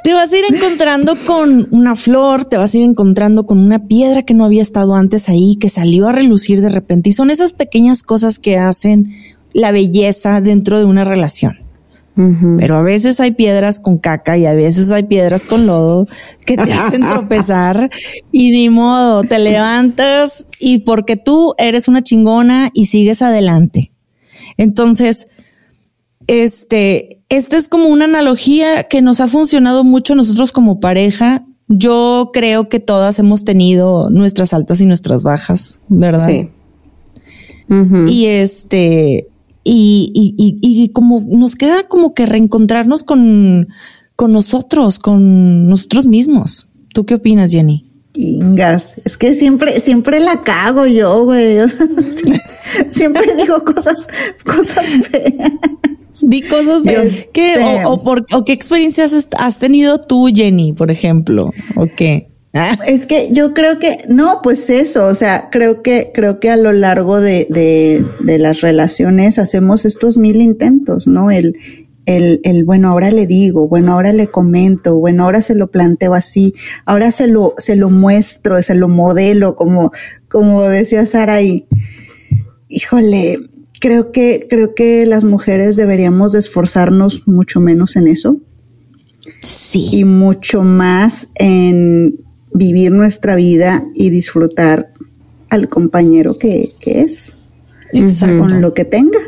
[0.04, 3.88] te vas a ir encontrando con una flor, te vas a ir encontrando con una
[3.88, 7.10] piedra que no había estado antes ahí, que salió a relucir de repente.
[7.10, 9.14] Y son esas pequeñas cosas que hacen
[9.54, 11.64] la belleza dentro de una relación.
[12.16, 16.06] Pero a veces hay piedras con caca y a veces hay piedras con lodo
[16.46, 17.90] que te hacen tropezar
[18.32, 23.92] y ni modo, te levantas y porque tú eres una chingona y sigues adelante.
[24.58, 25.30] Entonces,
[26.28, 31.46] este, esta es como una analogía que nos ha funcionado mucho nosotros como pareja.
[31.68, 36.28] Yo creo que todas hemos tenido nuestras altas y nuestras bajas, ¿verdad?
[36.28, 36.50] Sí.
[38.08, 39.28] Y este,
[39.64, 43.70] y, y, y, como nos queda como que reencontrarnos con,
[44.16, 46.68] con nosotros, con nosotros mismos.
[46.94, 47.86] ¿Tú qué opinas, Jenny?
[48.16, 51.58] Ingas, es que siempre, siempre la cago yo, güey.
[52.92, 54.08] siempre digo cosas,
[54.46, 55.52] cosas feas.
[56.22, 57.28] Di cosas feas.
[57.34, 57.56] ¿Qué,
[57.86, 61.52] o, este o, qué experiencias has tenido tú, Jenny, por ejemplo?
[61.76, 62.33] ¿O qué?
[62.86, 66.56] Es que yo creo que, no, pues eso, o sea, creo que, creo que a
[66.56, 71.32] lo largo de, de, de las relaciones hacemos estos mil intentos, ¿no?
[71.32, 71.58] El,
[72.06, 76.14] el, el, bueno, ahora le digo, bueno, ahora le comento, bueno, ahora se lo planteo
[76.14, 76.54] así,
[76.86, 79.92] ahora se lo, se lo muestro, se lo modelo, como,
[80.30, 81.66] como decía Sara y,
[82.68, 83.40] híjole,
[83.80, 88.38] creo que, creo que las mujeres deberíamos de esforzarnos mucho menos en eso.
[89.42, 89.90] Sí.
[89.92, 92.20] Y mucho más en
[92.54, 94.94] vivir nuestra vida y disfrutar
[95.50, 97.34] al compañero que, es.
[98.38, 99.20] Con lo que tenga.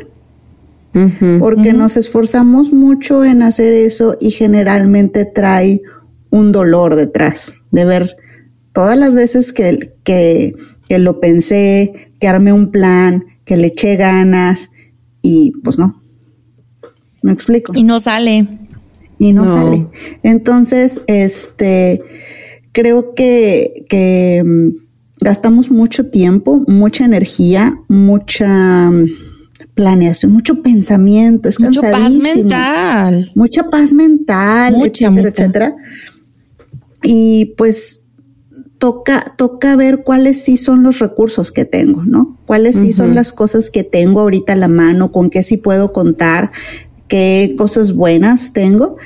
[1.38, 5.82] Porque nos esforzamos mucho en hacer eso y generalmente trae
[6.30, 8.16] un dolor detrás de ver
[8.72, 10.54] todas las veces que, que,
[10.88, 14.70] que lo pensé, que armé un plan, que le eché ganas
[15.22, 16.02] y pues no.
[17.22, 17.72] ¿Me explico?
[17.74, 18.46] Y no sale.
[19.18, 19.48] Y no.
[19.48, 19.86] sale.
[20.22, 22.02] Entonces, este,
[22.76, 29.06] creo que, mm, gastamos mucho tiempo, mucha energía, mucha mm,
[29.72, 35.76] planeación, mucho pensamiento, es mucho paz mental, mucha paz mental, etcétera, etcétera.
[37.02, 38.04] Y pues
[38.76, 42.36] toca, toca ver cuáles sí son los recursos que tengo, ¿no?
[42.44, 45.94] Cuáles sí son las cosas que tengo ahorita a la mano, con qué sí puedo
[45.94, 46.50] contar,
[47.08, 48.96] qué cosas buenas tengo.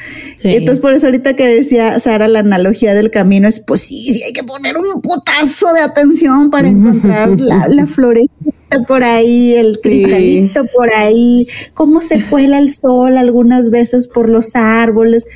[0.43, 4.23] Entonces, por eso ahorita que decía Sara, la analogía del camino es, pues sí, sí
[4.23, 9.79] hay que poner un putazo de atención para encontrar la, la florecita por ahí, el
[9.81, 15.27] cristalito por ahí, cómo se cuela el sol algunas veces por los árboles.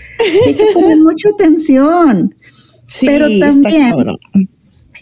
[0.47, 2.35] Hay que poner mucha atención.
[3.01, 3.95] Pero también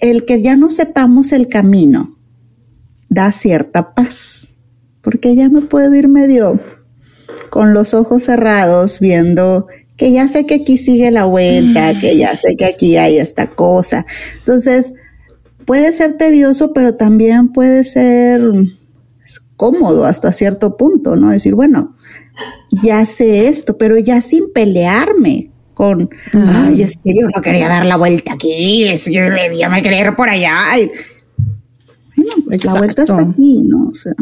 [0.00, 2.16] el que ya no sepamos el camino
[3.08, 4.48] da cierta paz,
[5.02, 6.58] porque ya me puedo ir medio
[7.52, 9.66] con los ojos cerrados viendo
[9.98, 13.46] que ya sé que aquí sigue la vuelta, que ya sé que aquí hay esta
[13.46, 14.06] cosa.
[14.38, 14.94] Entonces,
[15.66, 18.40] puede ser tedioso, pero también puede ser
[19.56, 21.28] cómodo hasta cierto punto, ¿no?
[21.28, 21.94] Decir, bueno,
[22.82, 27.84] ya sé esto, pero ya sin pelearme con, ay, es que yo no quería dar
[27.84, 30.54] la vuelta aquí, es que yo me quería ir por allá.
[32.16, 33.90] bueno, pues la vuelta está aquí, ¿no?
[33.90, 34.14] O sea.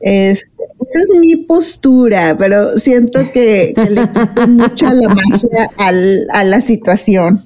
[0.00, 0.50] Es,
[0.88, 7.42] esa es mi postura, pero siento que, le quito mucho la magia a la situación.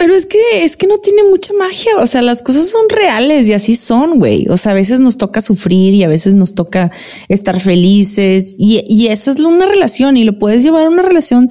[0.00, 3.46] Pero es que es que no tiene mucha magia, o sea, las cosas son reales
[3.48, 4.46] y así son, güey.
[4.48, 6.90] O sea, a veces nos toca sufrir y a veces nos toca
[7.28, 11.50] estar felices y, y eso es una relación y lo puedes llevar a una relación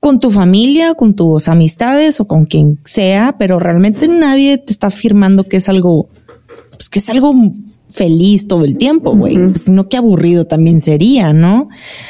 [0.00, 4.86] con tu familia, con tus amistades o con quien sea, pero realmente nadie te está
[4.86, 6.08] afirmando que es algo,
[6.70, 7.34] pues que es algo
[7.90, 9.36] feliz todo el tiempo, güey.
[9.36, 11.68] Pues no, qué aburrido también sería, ¿no?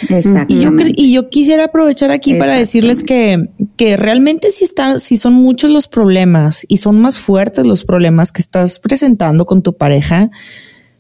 [0.09, 0.53] Exacto.
[0.53, 5.16] Y yo, y yo quisiera aprovechar aquí para decirles que, que realmente si está, si
[5.16, 9.76] son muchos los problemas y son más fuertes los problemas que estás presentando con tu
[9.76, 10.31] pareja,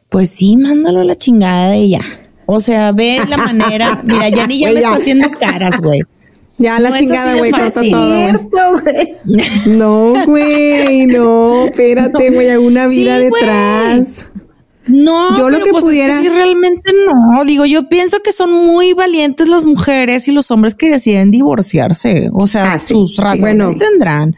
[0.08, 2.00] pues sí, mándalo a la chingada de ella.
[2.46, 4.00] O sea, ve la manera.
[4.04, 6.02] Mira, ya ni ya me está haciendo caras, güey.
[6.56, 8.50] Ya la chingada, güey, corta todo.
[9.66, 14.32] No, güey, no, espérate, güey, hay una vida detrás.
[14.88, 16.18] No, yo lo pero que pues es pudiera.
[16.20, 17.44] sí, realmente no.
[17.44, 22.30] Digo, yo pienso que son muy valientes las mujeres y los hombres que deciden divorciarse.
[22.32, 22.94] O sea, Ah, sí.
[22.94, 23.78] sus razones Bueno.
[23.78, 24.34] tendrán.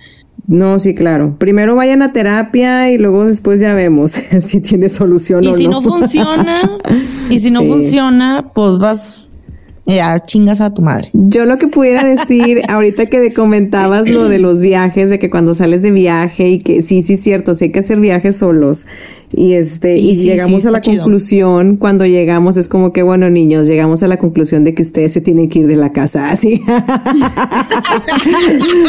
[0.46, 1.36] No, sí, claro.
[1.38, 5.68] Primero vayan a terapia y luego después ya vemos si tiene solución Y o si
[5.68, 5.80] no.
[5.80, 6.78] no funciona,
[7.28, 7.68] y si no Sí.
[7.68, 9.28] funciona, pues vas,
[9.86, 11.11] ya chingas a tu madre.
[11.12, 15.55] Yo lo que pudiera decir, ahorita que comentabas lo de los viajes, de que cuando
[15.55, 18.86] sales de viaje y que sí, sí, cierto, sí hay que hacer viajes solos.
[19.33, 21.03] Y este, Sí, y sí, llegamos sí, a la chido.
[21.05, 25.12] conclusión, cuando llegamos, es como que, bueno, niños, llegamos a la conclusión de que ustedes
[25.12, 26.61] se tienen que ir de la casa, así.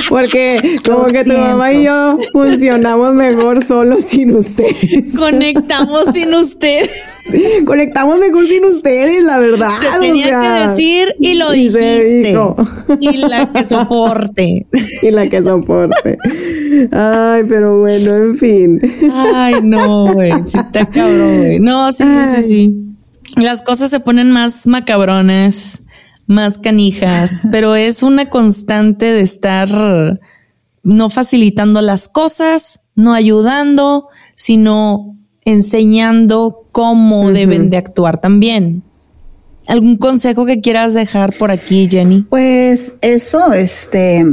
[0.10, 5.16] Porque como Lo que tu mamá y yo funcionamos mejor solos sin ustedes.
[5.18, 6.89] Conectamos sin usted.
[7.22, 9.70] Sí, conectamos mejor sin ustedes, la verdad.
[9.80, 10.42] Se o tenía sea.
[10.42, 12.36] que decir y lo y dijiste.
[13.00, 14.66] Y la que soporte.
[15.04, 16.18] y la que soporte.
[16.92, 18.82] Ay, pero bueno, en fin.
[19.14, 20.31] Ay, no, güey.
[20.46, 21.60] Sí está cabrón, güey.
[21.60, 22.92] No, sí, sí, sí, sí.
[23.38, 25.82] Las cosas se ponen más macabrones,
[26.28, 30.20] más canijas, pero es una constante de estar
[30.84, 38.84] no facilitando las cosas, no ayudando, sino enseñando cómo deben de actuar también.
[39.68, 42.24] ¿Algún consejo que quieras dejar por aquí, Jenny?
[42.24, 44.26] Pues eso, este,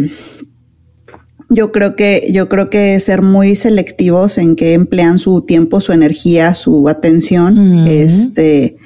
[1.51, 5.93] yo creo que, yo creo que ser muy selectivos en que emplean su tiempo, su
[5.93, 8.77] energía, su atención, este,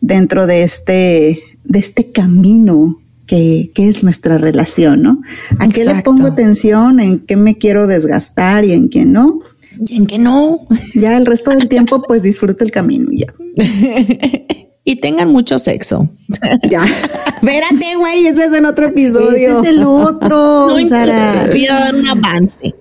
[0.00, 5.20] dentro de este, de este camino que, que es nuestra relación, ¿no?
[5.58, 7.00] ¿A qué le pongo atención?
[7.00, 9.40] ¿En qué me quiero desgastar y en qué no?
[9.78, 10.66] ¿Y en qué no?
[10.94, 13.34] Ya el resto del tiempo, pues disfruta el camino y ya.
[14.86, 16.08] y tengan mucho sexo.
[16.70, 16.82] Ya.
[16.84, 19.60] Espérate, güey, ese es en otro Ese episodio.
[19.62, 21.32] es el otro, No Sara.
[21.34, 22.74] importa, voy a dar un avance.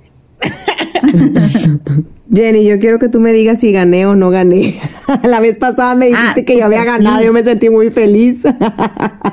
[2.34, 4.74] Jenny, yo quiero que tú me digas si gané o no gané.
[5.24, 7.26] La vez pasada me dijiste Ah, que yo había pues ganado, sí.
[7.26, 8.44] yo me sentí muy feliz.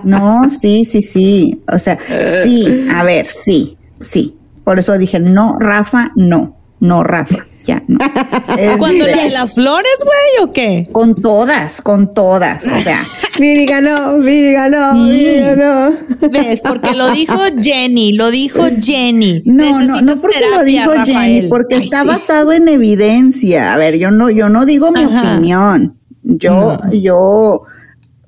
[0.04, 1.62] No, sí, sí, sí.
[1.72, 1.98] O sea,
[2.44, 4.36] sí, a ver, sí, sí.
[4.64, 7.98] Por eso dije, no, Rafa, no, no, Rafa, ya, no.
[8.78, 10.86] ¿Cuando la de las flores, güey, o qué?
[10.92, 12.64] Con todas, con todas.
[12.70, 13.06] O sea,
[13.38, 15.10] Viri ganó, Viri ganó, Sí.
[15.12, 15.92] Viri ganó.
[16.30, 16.60] ¿Ves?
[16.60, 19.42] Porque lo dijo Jenny, lo dijo Jenny.
[19.46, 21.34] no, no, Necesitas no porque lo dijo Rafael.
[21.34, 22.08] Jenny, porque Ay, está sí.
[22.08, 23.72] basado en evidencia.
[23.72, 25.34] A ver, yo no, yo no digo mi Ajá.
[25.36, 25.98] opinión.
[26.24, 27.62] Yo, yo,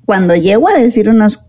[0.05, 1.39] cuando llego a decir unas,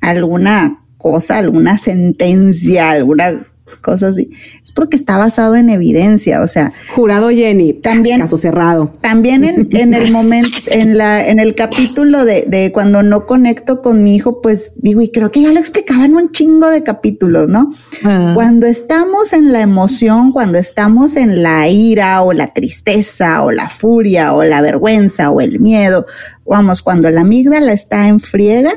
[0.00, 3.46] alguna cosa, alguna sentencia, alguna
[3.80, 4.30] cosa así,
[4.64, 6.42] es porque está basado en evidencia.
[6.42, 7.72] O sea, Jurado Jenny.
[7.74, 8.92] También- Caso cerrado.
[9.00, 13.82] También en, en el momento, en la, en el capítulo de, de cuando no conecto
[13.82, 16.82] con mi hijo, pues digo, y creo que ya lo explicaba en un chingo de
[16.82, 17.72] capítulos, ¿no?
[18.04, 18.32] Ah.
[18.34, 23.68] Cuando estamos en la emoción, cuando estamos en la ira o la tristeza o la
[23.68, 26.06] furia o la vergüenza o el miedo,
[26.46, 28.72] vamos, cuando la amígdala está en friega,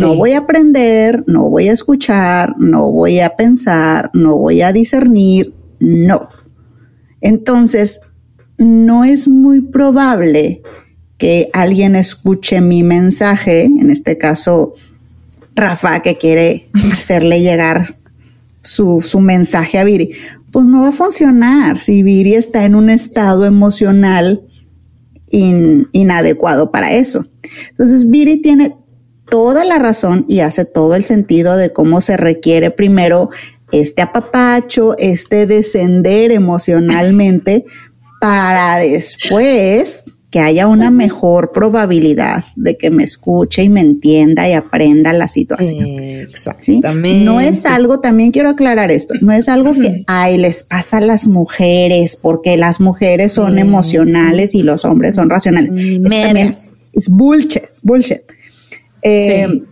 [0.00, 4.72] no voy a aprender, no voy a escuchar, no voy a pensar, no voy a
[4.72, 6.28] discernir, no.
[7.20, 8.00] Entonces,
[8.58, 10.62] no es muy probable
[11.18, 14.74] que alguien escuche mi mensaje, en este caso,
[15.54, 17.86] Rafa, que quiere hacerle llegar
[18.62, 20.12] su, su mensaje a Viri.
[20.50, 24.42] Pues no va a funcionar si Viri está en un estado emocional
[25.30, 27.26] in- inadecuado para eso.
[27.70, 28.74] Entonces, Viri tiene
[29.32, 33.30] toda la razón y hace todo el sentido de cómo se requiere primero
[33.72, 37.64] este apapacho, este descender emocionalmente
[38.20, 44.52] para después que haya una mejor probabilidad de que me escuche y me entienda y
[44.52, 45.84] aprenda la situación.
[45.86, 45.98] ¿sí?
[46.20, 47.24] Exactamente.
[47.24, 51.00] No es algo, también quiero aclarar esto, no es algo que ay, les pasa a
[51.00, 55.70] las mujeres, porque las mujeres son Sí, emocionales y los hombres son racionales.
[55.70, 56.54] Es, también-
[56.94, 58.20] es bullshit, bullshit.
[59.02, 59.64] Eh, Sí.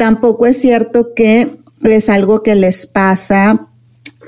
[0.00, 3.68] Tampoco es cierto que es algo que les pasa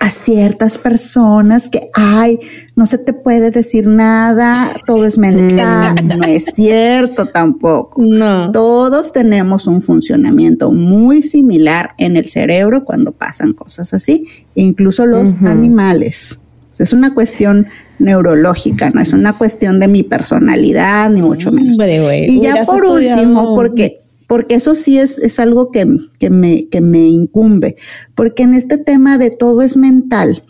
[0.00, 2.40] a ciertas personas que, ay,
[2.76, 5.94] no se te puede decir nada, todo es mental.
[6.04, 8.02] no es cierto tampoco.
[8.02, 8.52] No.
[8.52, 15.32] Todos tenemos un funcionamiento muy similar en el cerebro cuando pasan cosas así, incluso los
[15.42, 16.38] animales.
[16.78, 17.66] Es una cuestión
[17.98, 21.76] neurológica, no es una cuestión de mi personalidad, ni mucho menos.
[21.76, 24.01] Hombre, güey, y ya por último, porque,
[24.32, 25.86] porque eso sí es, es algo que,
[26.18, 27.76] que, me, que me incumbe,
[28.14, 30.42] porque en este tema de todo es mental,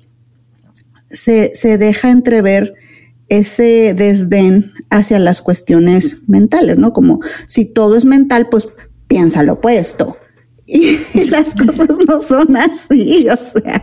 [1.10, 2.74] se, se deja entrever
[3.26, 6.92] ese desdén hacia las cuestiones mentales, ¿no?
[6.92, 8.68] Como si todo es mental, pues
[9.08, 10.16] piensa lo opuesto.
[10.64, 10.98] Y
[11.32, 13.82] las cosas no son así, o sea,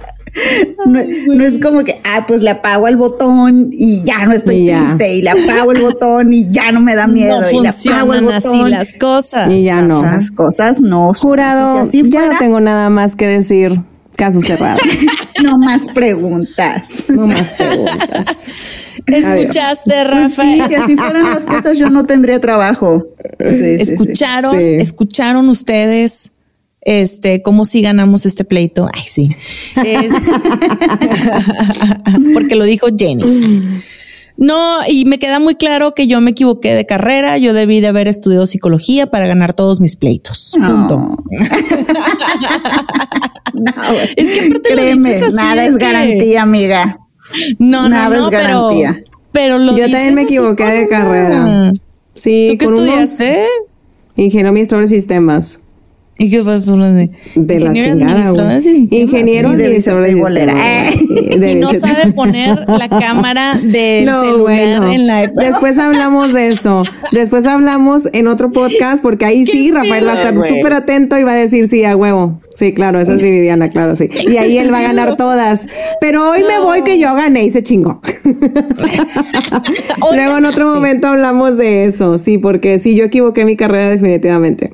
[0.86, 1.04] No,
[1.36, 4.74] no es como que, ah, pues le apago el botón y ya no estoy Y
[4.74, 7.70] triste, y le apago el botón y ya no me da miedo, no y le
[7.70, 8.72] apago el funcionan así botón.
[8.72, 9.52] las cosas.
[9.52, 10.02] Y ya no.
[10.04, 11.14] Las cosas no.
[11.14, 11.86] Jurado.
[11.88, 13.80] Si ya fuera, no tengo nada más que decir.
[14.16, 14.80] Caso cerrado.
[15.44, 17.06] no más preguntas.
[17.08, 18.52] No más preguntas.
[19.06, 20.44] ¿Escuchaste, Pues Rafa?
[20.44, 23.06] sí, si así fueran las cosas, yo no tendría trabajo.
[23.40, 23.78] Sí.
[23.80, 24.52] ¿Escucharon?
[24.58, 24.64] Sí.
[24.80, 26.32] ¿Escucharon ustedes?
[26.82, 28.88] Este, cómo si ganamos este pleito?
[28.94, 29.30] Ay, sí.
[29.86, 30.14] Es-
[32.34, 33.82] Porque lo dijo Jenny.
[34.38, 37.38] No, y me queda muy claro que yo me equivoqué de carrera.
[37.38, 40.54] Yo debí de haber estudiado psicología para ganar todos mis pleitos.
[40.56, 41.18] Punto.
[43.52, 43.72] No.
[44.16, 47.00] Es que aparte lo Créeme, dices así, nada es que- garantía, amiga.
[47.58, 49.04] No, Nada no, es garantía.
[49.32, 51.72] pero lo Yo también me equivoqué de carrera.
[52.14, 52.88] Sí, ¿Tú qué con unos
[53.20, 53.48] estudiaste?
[54.16, 55.64] ingeniero administrador de sistemas.
[56.20, 56.78] ¿Y qué pasó?
[56.78, 58.88] De, De la ingeniero chingada, güey.
[58.92, 60.54] Ingeniero administrador de bolera.
[60.54, 60.96] sistemas.
[60.96, 61.06] Eh.
[61.40, 64.42] Y no sabe poner la cámara del No, celular
[64.82, 64.92] bueno.
[64.92, 66.84] en la Después hablamos de eso.
[67.14, 71.24] Después hablamos en otro podcast porque ahí sí Rafael va a estar súper atento y
[71.24, 72.42] va a decir sí a huevo.
[72.60, 74.10] Sí, claro, esa es Viridiana, claro, sí.
[74.28, 75.70] Y ahí él va a ganar todas.
[76.02, 78.02] Pero hoy me voy que yo gané y se chingó.
[80.14, 84.74] Luego en otro momento hablamos de eso, sí, porque sí, yo equivoqué mi carrera definitivamente.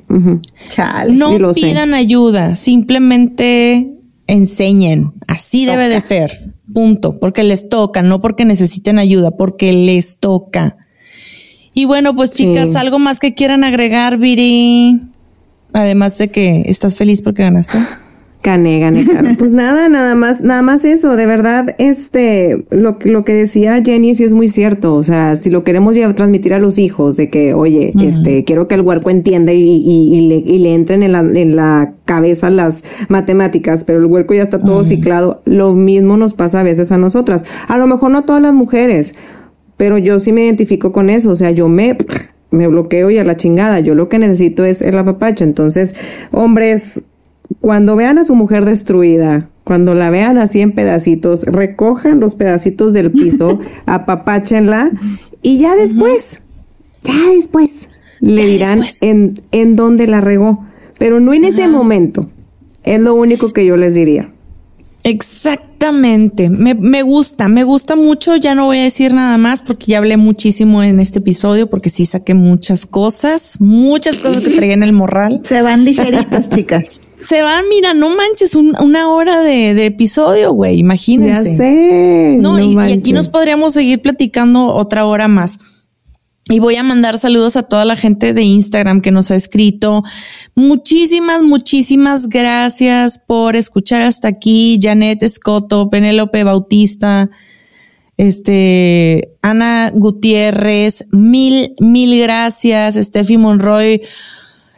[0.70, 1.12] Chale.
[1.12, 1.60] y No lo sé.
[1.60, 3.92] pidan ayuda, simplemente
[4.26, 5.12] enseñen.
[5.28, 6.52] Así debe de ser.
[6.74, 7.18] Punto.
[7.20, 10.76] Porque les toca, no porque necesiten ayuda, porque les toca.
[11.72, 12.46] Y bueno, pues Sí.
[12.48, 15.00] chicas, algo más que quieran agregar, Viri.
[15.76, 17.76] Además de que estás feliz porque ganaste.
[18.42, 19.28] Gané, gané, claro.
[19.38, 23.82] Pues nada, nada más, nada más eso, de verdad, este, lo, que- lo que decía
[23.84, 27.16] Jenny sí es muy cierto, o sea, si lo queremos ya transmitir a los hijos,
[27.16, 30.74] de que, oye, este, quiero que el huerco entienda y, y- y le, y le
[30.74, 35.42] entren en la, en la cabeza las matemáticas, pero el huerco ya está todo ciclado,
[35.44, 39.14] lo mismo nos pasa a veces a nosotras, a lo mejor no todas las mujeres,
[39.76, 41.96] pero yo sí me identifico con eso, o sea, yo me,
[42.56, 45.94] me bloqueo y a la chingada, yo lo que necesito es el apapacho, entonces,
[46.32, 47.04] hombres,
[47.60, 52.92] cuando vean a su mujer destruida, cuando la vean así en pedacitos, recojan los pedacitos
[52.92, 54.90] del piso, apapáchenla
[55.42, 56.42] y ya después,
[57.02, 57.88] ya después,
[58.20, 59.02] le dirán después.
[59.02, 60.64] en, en dónde la regó,
[60.98, 62.26] pero no en ese momento.
[62.84, 64.32] Es lo único que yo les diría.
[65.80, 66.48] Exactamente.
[66.48, 68.34] Me, me gusta, me gusta mucho.
[68.36, 71.90] Ya no voy a decir nada más porque ya hablé muchísimo en este episodio porque
[71.90, 75.38] sí saqué muchas cosas, muchas cosas que traía en el morral.
[75.42, 77.02] Se van ligeritas, chicas.
[77.24, 81.50] Se van, mira, no manches, un- una hora de, de episodio, güey, imagínense.
[81.50, 82.38] Ya sé.
[82.40, 85.58] No, y, y aquí nos podríamos seguir platicando otra hora más.
[86.48, 90.04] Y voy a mandar saludos a toda la gente de Instagram que nos ha escrito.
[90.54, 94.78] Muchísimas, muchísimas gracias por escuchar hasta aquí.
[94.80, 97.30] Janet Escoto, Penélope Bautista,
[98.16, 102.94] este, Ana Gutiérrez, mil, mil gracias.
[102.94, 104.02] Steffi Monroy,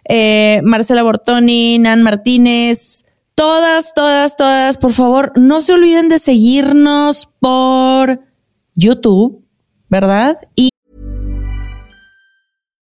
[0.08, 3.04] eh, Marcela Bortoni, Nan Martínez,
[3.34, 8.22] todas, todas, todas, por favor, no se olviden de seguirnos por
[8.74, 9.44] YouTube,
[9.90, 10.38] ¿verdad?
[10.56, 10.70] Y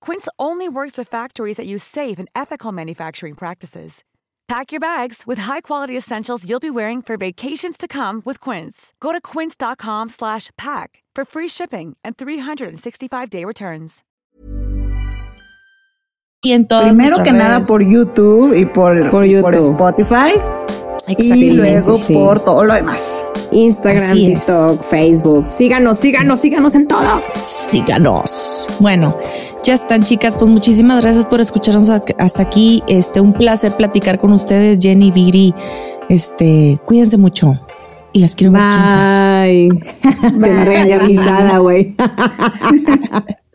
[0.00, 4.02] Quince only works with factories that use safe and ethical manufacturing practices.
[4.48, 8.94] Pack your bags with high-quality essentials you'll be wearing for vacations to come with Quince.
[8.98, 14.02] Go to quince.com slash pack for free shipping and 365-day returns.
[16.44, 19.72] en todas Primero nuestras que nada por YouTube y por, Por y por YouTube.
[19.72, 20.40] Spotify.
[21.08, 22.14] Y luego sí, sí.
[22.14, 23.24] por todo lo demás.
[23.50, 24.46] Instagram, Así es.
[24.46, 25.46] TikTok, Facebook.
[25.46, 27.22] Síganos, síganos, síganos en todo.
[27.42, 28.66] síganos.
[28.78, 29.16] Bueno,
[29.64, 30.36] ya están, chicas.
[30.36, 32.82] Pues muchísimas gracias por escucharnos hasta aquí.
[32.88, 35.54] Este, un placer platicar con ustedes, Jenny, Viri.
[36.08, 37.60] Este, cuídense mucho.
[38.12, 39.46] Y las quiero ver triunfar.
[39.46, 39.68] Bye.
[40.40, 41.96] Te güey.